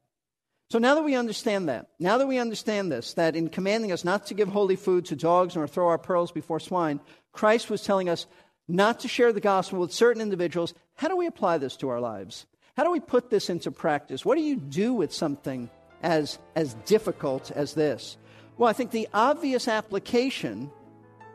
So 0.69 0.79
now 0.79 0.95
that 0.95 1.03
we 1.03 1.15
understand 1.15 1.69
that, 1.69 1.89
now 1.99 2.17
that 2.17 2.27
we 2.27 2.39
understand 2.39 2.91
this, 2.91 3.13
that 3.13 3.35
in 3.35 3.49
commanding 3.49 3.91
us 3.91 4.03
not 4.03 4.25
to 4.27 4.33
give 4.33 4.47
holy 4.47 4.77
food 4.77 5.05
to 5.05 5.15
dogs 5.15 5.55
nor 5.55 5.67
throw 5.67 5.89
our 5.89 5.97
pearls 5.97 6.31
before 6.31 6.59
swine, 6.59 6.99
Christ 7.31 7.69
was 7.69 7.83
telling 7.83 8.09
us 8.09 8.25
not 8.67 9.01
to 9.01 9.07
share 9.07 9.33
the 9.33 9.41
gospel 9.41 9.79
with 9.79 9.91
certain 9.91 10.21
individuals. 10.21 10.73
How 10.95 11.09
do 11.09 11.17
we 11.17 11.27
apply 11.27 11.57
this 11.57 11.75
to 11.77 11.89
our 11.89 11.99
lives? 11.99 12.45
How 12.75 12.83
do 12.83 12.91
we 12.91 13.01
put 13.01 13.29
this 13.29 13.49
into 13.49 13.69
practice? 13.69 14.25
What 14.25 14.35
do 14.35 14.41
you 14.41 14.55
do 14.55 14.93
with 14.93 15.13
something 15.13 15.69
as, 16.01 16.39
as 16.55 16.73
difficult 16.85 17.51
as 17.51 17.73
this? 17.73 18.17
Well, 18.57 18.69
I 18.69 18.73
think 18.73 18.91
the 18.91 19.09
obvious 19.13 19.67
application 19.67 20.71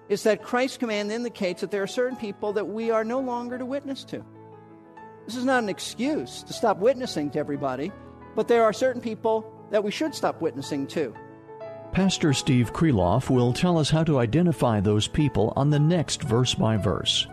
is 0.08 0.22
that 0.22 0.42
Christ's 0.42 0.78
command 0.78 1.12
indicates 1.12 1.60
that 1.60 1.70
there 1.70 1.82
are 1.82 1.88
certain 1.88 2.16
people 2.16 2.52
that 2.54 2.68
we 2.68 2.90
are 2.90 3.04
no 3.04 3.20
longer 3.20 3.58
to 3.58 3.66
witness 3.66 4.04
to. 4.04 4.24
This 5.26 5.36
is 5.36 5.44
not 5.44 5.62
an 5.62 5.68
excuse 5.68 6.42
to 6.44 6.52
stop 6.52 6.78
witnessing 6.78 7.30
to 7.32 7.38
everybody, 7.38 7.92
but 8.34 8.48
there 8.48 8.64
are 8.64 8.72
certain 8.72 9.02
people 9.02 9.52
that 9.70 9.84
we 9.84 9.90
should 9.90 10.14
stop 10.14 10.40
witnessing 10.40 10.86
to. 10.88 11.14
Pastor 11.92 12.32
Steve 12.32 12.72
Kreloff 12.72 13.28
will 13.28 13.52
tell 13.52 13.78
us 13.78 13.90
how 13.90 14.04
to 14.04 14.18
identify 14.18 14.80
those 14.80 15.08
people 15.08 15.52
on 15.56 15.70
the 15.70 15.78
next 15.78 16.22
verse 16.22 16.54
by 16.54 16.76
verse. 16.76 17.26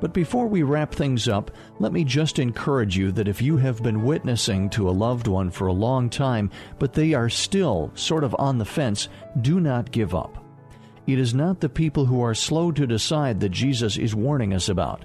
But 0.00 0.12
before 0.12 0.46
we 0.46 0.62
wrap 0.62 0.94
things 0.94 1.28
up, 1.28 1.50
let 1.78 1.92
me 1.92 2.04
just 2.04 2.38
encourage 2.38 2.96
you 2.96 3.10
that 3.12 3.28
if 3.28 3.40
you 3.40 3.56
have 3.56 3.82
been 3.82 4.02
witnessing 4.02 4.68
to 4.70 4.88
a 4.88 4.92
loved 4.92 5.26
one 5.26 5.50
for 5.50 5.68
a 5.68 5.72
long 5.72 6.10
time, 6.10 6.50
but 6.78 6.92
they 6.92 7.14
are 7.14 7.30
still 7.30 7.90
sort 7.94 8.22
of 8.22 8.36
on 8.38 8.58
the 8.58 8.64
fence, 8.64 9.08
do 9.40 9.60
not 9.60 9.90
give 9.90 10.14
up. 10.14 10.43
It 11.06 11.18
is 11.18 11.34
not 11.34 11.60
the 11.60 11.68
people 11.68 12.06
who 12.06 12.22
are 12.22 12.34
slow 12.34 12.72
to 12.72 12.86
decide 12.86 13.40
that 13.40 13.50
Jesus 13.50 13.98
is 13.98 14.14
warning 14.14 14.54
us 14.54 14.68
about. 14.68 15.04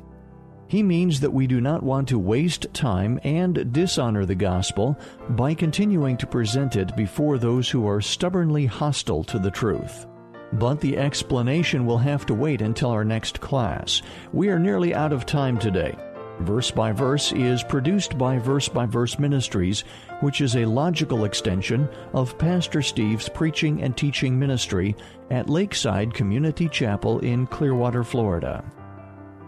He 0.67 0.83
means 0.83 1.19
that 1.19 1.33
we 1.33 1.47
do 1.47 1.59
not 1.59 1.81
want 1.81 2.07
to 2.09 2.19
waste 2.19 2.73
time 2.73 3.19
and 3.23 3.73
dishonor 3.73 4.25
the 4.25 4.35
gospel 4.35 4.97
by 5.29 5.55
continuing 5.55 6.15
to 6.17 6.27
present 6.27 6.75
it 6.75 6.95
before 6.95 7.37
those 7.37 7.69
who 7.69 7.87
are 7.87 8.01
stubbornly 8.01 8.67
hostile 8.67 9.23
to 9.25 9.39
the 9.39 9.51
truth. 9.51 10.05
But 10.53 10.79
the 10.79 10.97
explanation 10.97 11.85
will 11.85 11.97
have 11.97 12.25
to 12.27 12.33
wait 12.35 12.61
until 12.61 12.91
our 12.91 13.03
next 13.03 13.41
class. 13.41 14.01
We 14.31 14.49
are 14.49 14.59
nearly 14.59 14.93
out 14.93 15.11
of 15.11 15.25
time 15.25 15.57
today. 15.57 15.95
Verse 16.39 16.71
by 16.71 16.91
Verse 16.91 17.33
is 17.33 17.63
produced 17.63 18.17
by 18.17 18.37
Verse 18.37 18.69
by 18.69 18.85
Verse 18.85 19.19
Ministries, 19.19 19.83
which 20.21 20.41
is 20.41 20.55
a 20.55 20.65
logical 20.65 21.25
extension 21.25 21.87
of 22.13 22.37
Pastor 22.37 22.81
Steve's 22.81 23.29
preaching 23.29 23.81
and 23.81 23.95
teaching 23.95 24.37
ministry 24.37 24.95
at 25.29 25.49
Lakeside 25.49 26.13
Community 26.13 26.67
Chapel 26.67 27.19
in 27.19 27.47
Clearwater, 27.47 28.03
Florida. 28.03 28.63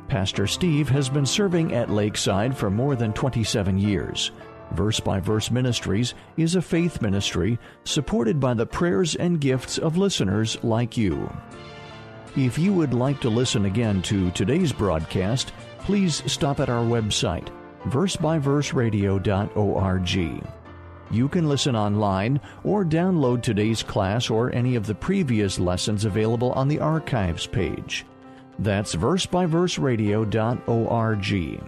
Pastor 0.08 0.48
Steve 0.48 0.90
has 0.90 1.10
been 1.10 1.26
serving 1.26 1.74
at 1.74 1.90
Lakeside 1.90 2.58
for 2.58 2.70
more 2.70 2.96
than 2.96 3.14
27 3.14 3.78
years. 3.78 4.32
Verse 4.72 5.00
by 5.00 5.20
Verse 5.20 5.52
Ministries 5.52 6.14
is 6.38 6.56
a 6.56 6.62
faith 6.62 7.02
ministry 7.02 7.60
supported 7.84 8.40
by 8.40 8.54
the 8.54 8.66
prayers 8.66 9.16
and 9.16 9.42
gifts 9.42 9.78
of 9.78 9.98
listeners 9.98 10.58
like 10.64 10.98
you. 10.98 11.30
If 12.36 12.58
you 12.58 12.74
would 12.74 12.94
like 12.94 13.20
to 13.22 13.30
listen 13.30 13.66
again 13.66 14.02
to 14.04 14.32
today's 14.32 14.72
broadcast, 14.72 15.52
please 15.80 16.24
stop 16.32 16.62
at 16.62 16.70
our 16.70 16.86
website, 16.86 17.50
versebyverseradio.org. 17.84 20.61
You 21.12 21.28
can 21.28 21.50
listen 21.50 21.76
online 21.76 22.39
or 22.63 22.86
download 22.86 23.41
today's 23.41 23.84
class 23.84 24.30
or 24.30 24.56
any 24.56 24.76
of 24.76 24.88
the 24.88 24.95
previous 24.95 25.60
lessons 25.60 26.06
available 26.06 26.54
on 26.54 26.69
the 26.69 26.80
archives 26.80 27.45
page. 27.45 28.06
That's 28.60 28.95
versebyverseradio.org. 28.95 31.63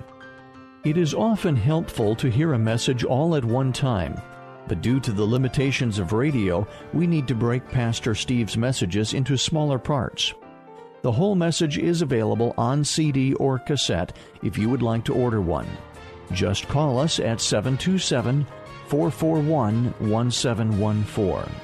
It 0.86 0.98
is 0.98 1.14
often 1.14 1.56
helpful 1.56 2.14
to 2.16 2.30
hear 2.30 2.54
a 2.54 2.60
message 2.60 3.04
all 3.04 3.36
at 3.36 3.44
one 3.44 3.74
time, 3.74 4.22
but 4.68 4.82
due 4.82 5.00
to 5.02 5.12
the 5.12 5.26
limitations 5.26 6.00
of 6.00 6.14
radio, 6.14 6.66
we 6.94 7.06
need 7.08 7.28
to 7.28 7.36
break 7.36 7.68
Pastor 7.70 8.16
Steve's 8.16 8.58
messages 8.58 9.14
into 9.14 9.38
smaller 9.38 9.80
parts. 9.80 10.34
The 11.02 11.12
whole 11.12 11.36
message 11.36 11.78
is 11.78 12.02
available 12.02 12.54
on 12.58 12.86
CD 12.86 13.34
or 13.34 13.60
cassette 13.60 14.16
if 14.42 14.58
you 14.58 14.70
would 14.70 14.82
like 14.82 15.04
to 15.06 15.14
order 15.14 15.42
one. 15.42 15.68
Just 16.32 16.70
call 16.70 16.98
us 16.98 17.20
at 17.20 17.42
727 17.42 18.48
441 18.88 19.94
1714. 20.00 21.56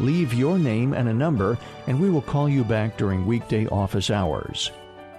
leave 0.00 0.32
your 0.32 0.58
name 0.58 0.92
and 0.94 1.08
a 1.08 1.14
number, 1.14 1.58
and 1.86 2.00
we 2.00 2.10
will 2.10 2.22
call 2.22 2.48
you 2.48 2.64
back 2.64 2.96
during 2.96 3.26
weekday 3.26 3.66
office 3.66 4.10
hours. 4.10 4.70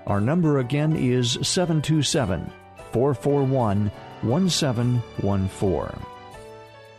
Our 0.07 0.21
number 0.21 0.59
again 0.59 0.95
is 0.95 1.37
727 1.41 2.51
441 2.91 3.91
1714. 4.21 6.05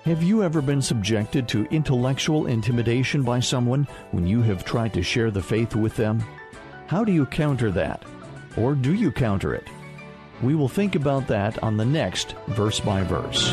Have 0.05 0.23
you 0.23 0.43
ever 0.43 0.63
been 0.63 0.81
subjected 0.81 1.47
to 1.49 1.67
intellectual 1.71 2.47
intimidation 2.47 3.23
by 3.23 3.41
someone 3.41 3.87
when 4.13 4.27
you 4.27 4.41
have 4.43 4.65
tried 4.65 4.95
to 4.95 5.03
share 5.03 5.31
the 5.31 5.43
faith 5.43 5.75
with 5.77 5.97
them? 5.97 6.25
How 6.87 7.05
do 7.05 7.13
you 7.13 7.27
counter 7.27 7.71
that? 7.73 8.03
Or 8.57 8.75
do 8.75 8.95
you 8.95 9.13
counter 9.13 9.55
it? 9.55 9.69
We 10.43 10.55
will 10.55 10.69
think 10.69 10.95
about 10.95 11.27
that 11.29 11.63
on 11.63 11.77
the 11.77 11.85
next 11.85 12.35
Verse 12.49 12.81
by 12.81 13.03
Verse. 13.03 13.53